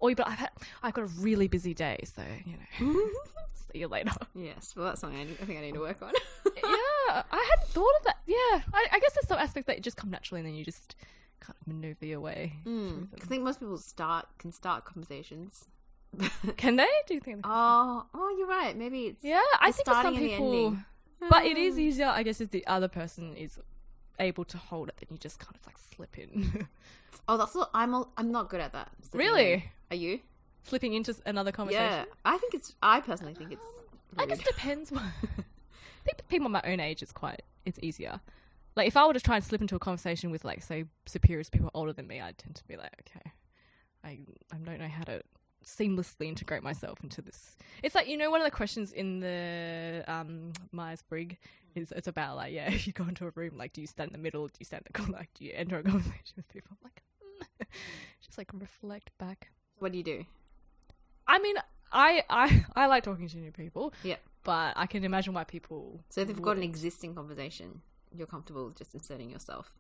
[0.04, 0.50] Or you, but I've had,
[0.84, 3.10] I've got a really busy day, so you know,
[3.72, 4.12] see you later.
[4.36, 6.12] Yes, well, that's something I, need, I think I need to work on.
[6.46, 8.18] yeah, I hadn't thought of that.
[8.28, 8.36] Yeah,
[8.74, 10.98] I, I guess there's some aspects that just come naturally, and then you just
[11.40, 12.52] kind of maneuver your way.
[12.66, 13.08] Mm.
[13.16, 15.68] I think most people start can start conversations.
[16.58, 16.90] Can they?
[17.08, 17.38] Do you think?
[17.38, 18.76] They Oh, oh, you're right.
[18.78, 20.78] Maybe it's yeah, I think for some starting and the people,
[21.30, 23.58] but it is easier, I guess, if the other person is
[24.20, 26.68] able to hold it, then you just kind of like slip in,
[27.28, 27.96] Oh, that's what I'm.
[28.18, 28.92] I'm not good at that.
[29.14, 29.72] Really?
[29.94, 30.20] Are you?
[30.64, 31.86] slipping into another conversation.
[31.86, 32.76] Yeah, I think it's.
[32.82, 33.66] I personally think it's.
[34.18, 34.92] I guess it depends.
[34.94, 38.20] I think people my own age is quite it's easier.
[38.76, 41.50] Like if I were to try and slip into a conversation with like say superiors,
[41.50, 43.32] people older than me, I'd tend to be like, okay,
[44.04, 44.20] I
[44.52, 45.22] I don't know how to
[45.66, 47.56] seamlessly integrate myself into this.
[47.82, 51.38] It's like you know one of the questions in the um Myers Briggs
[51.76, 54.10] is it's about like yeah if you go into a room like do you stand
[54.10, 56.34] in the middle do you stand in the corner like do you enter a conversation
[56.36, 57.02] with people I'm like
[57.62, 57.66] mm.
[58.22, 59.50] just like reflect back.
[59.80, 60.26] What do you do?
[61.28, 61.56] I mean
[61.92, 63.94] I I I like talking to new people.
[64.04, 64.18] Yeah.
[64.44, 66.04] But I can imagine why people.
[66.10, 67.82] So if they've got an existing conversation,
[68.14, 69.72] you're comfortable just inserting yourself.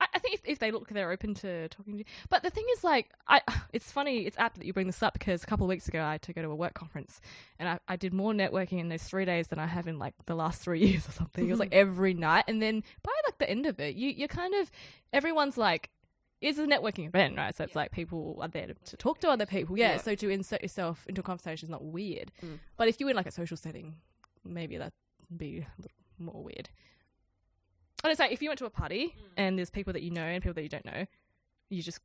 [0.00, 2.04] I, I think if, if they look, they're open to talking to you.
[2.28, 5.12] But the thing is, like, I it's funny, it's apt that you bring this up
[5.12, 7.20] because a couple of weeks ago I had to go to a work conference
[7.58, 10.14] and I, I did more networking in those three days than I have in like
[10.26, 11.46] the last three years or something.
[11.46, 14.28] It was like every night, and then by like the end of it, you you're
[14.28, 14.70] kind of
[15.12, 15.90] everyone's like.
[16.44, 17.56] It's a networking event, right?
[17.56, 19.78] So it's like people are there to, to talk to other people.
[19.78, 19.96] Yeah, Yeah.
[19.98, 22.30] So to insert yourself into a conversation is not weird.
[22.44, 22.58] Mm.
[22.76, 23.94] But if you're in like a social setting,
[24.44, 24.92] maybe that'd
[25.34, 26.68] be a little more weird.
[28.02, 30.22] And it's like if you went to a party and there's people that you know
[30.22, 31.06] and people that you don't know,
[31.70, 32.00] you just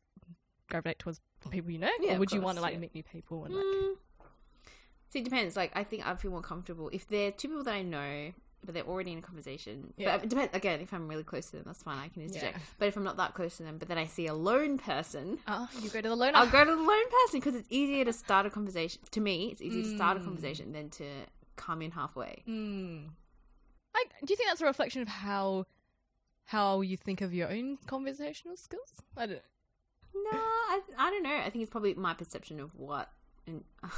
[0.69, 2.79] gravitate towards the people you know, Yeah, or would you want to like yeah.
[2.79, 3.65] meet new people and like?
[3.65, 3.93] Mm.
[5.09, 5.57] See, it depends.
[5.57, 8.31] Like, I think I'd feel more comfortable if they're two people that I know,
[8.65, 9.93] but they're already in a conversation.
[9.97, 10.17] Yeah.
[10.17, 10.55] But it depends.
[10.55, 11.97] Again, if I'm really close to them, that's fine.
[11.97, 12.57] I can interject.
[12.57, 12.63] Yeah.
[12.77, 15.39] But if I'm not that close to them, but then I see a lone person,
[15.47, 16.37] Oh, you go to the loner.
[16.37, 19.01] I'll go to the lone person because it's easier to start a conversation.
[19.11, 20.23] To me, it's easier to start a Mm.
[20.25, 21.05] conversation than to
[21.55, 22.43] come in halfway.
[23.93, 25.65] Like, do you think that's a reflection of how
[26.45, 29.01] how you think of your own conversational skills?
[29.15, 29.41] I don't.
[30.13, 31.35] No, I, I don't know.
[31.35, 33.11] I think it's probably my perception of what.
[33.47, 33.63] And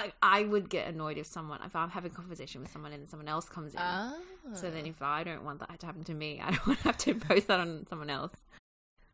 [0.00, 3.08] I I would get annoyed if someone if I'm having a conversation with someone and
[3.08, 3.80] someone else comes in.
[3.82, 4.14] Ah.
[4.54, 6.84] So then, if I don't want that to happen to me, I don't want to
[6.84, 8.32] have to post that on someone else.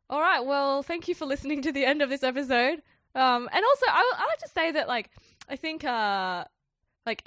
[0.09, 0.45] All right.
[0.45, 2.81] Well, thank you for listening to the end of this episode.
[3.15, 5.11] Um, and also, I, I like to say that, like,
[5.49, 6.45] I think, uh,
[7.07, 7.25] like,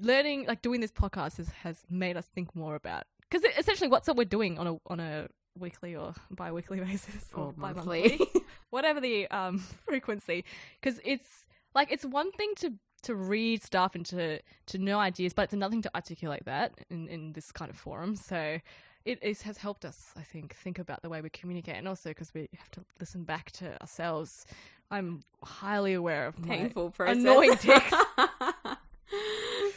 [0.00, 4.08] learning, like, doing this podcast has, has made us think more about because essentially, what's
[4.08, 8.42] what we're doing on a on a weekly or bi-weekly basis Or bi-monthly, monthly.
[8.70, 10.44] whatever the um frequency,
[10.80, 15.32] because it's like it's one thing to to read stuff and to to know ideas,
[15.32, 18.16] but it's another thing to articulate that in in this kind of forum.
[18.16, 18.58] So
[19.04, 22.10] it is, has helped us, I think, think about the way we communicate, and also
[22.10, 24.44] because we have to listen back to ourselves.
[24.90, 27.16] I'm highly aware of Painful process.
[27.16, 27.92] annoying tics.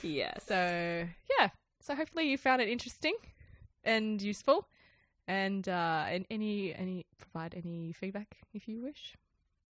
[0.01, 0.43] yes.
[0.47, 1.07] So
[1.39, 3.13] yeah, so hopefully you found it interesting
[3.83, 4.67] and useful,
[5.27, 9.15] and uh, and any any provide any feedback if you wish.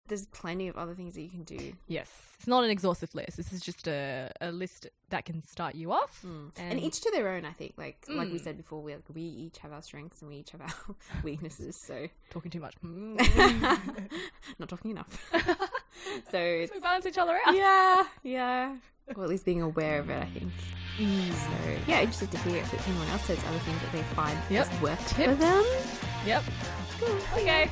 [0.07, 1.73] There's plenty of other things that you can do.
[1.87, 3.37] Yes, it's not an exhaustive list.
[3.37, 6.21] This is just a, a list that can start you off.
[6.25, 6.51] Mm.
[6.57, 7.73] And, And- each to their own, I think.
[7.77, 8.43] Like like we Mm.
[8.43, 10.73] said before, we we each have our strengths and we each have our
[11.23, 11.75] weaknesses.
[11.77, 12.75] So Talking too much.
[12.83, 14.11] Mm.
[14.59, 15.29] not talking enough.
[16.31, 17.55] so it's we balance each other out.
[17.55, 18.75] yeah, yeah.
[19.15, 20.51] Or at least being aware of it, I think.
[20.99, 21.31] Mm.
[21.33, 24.67] So yeah, interested to hear if anyone else says other things that they find Yep.
[24.67, 25.63] has worked for them.
[26.25, 26.43] Yep.
[26.99, 27.17] Cool.
[27.41, 27.69] Okay.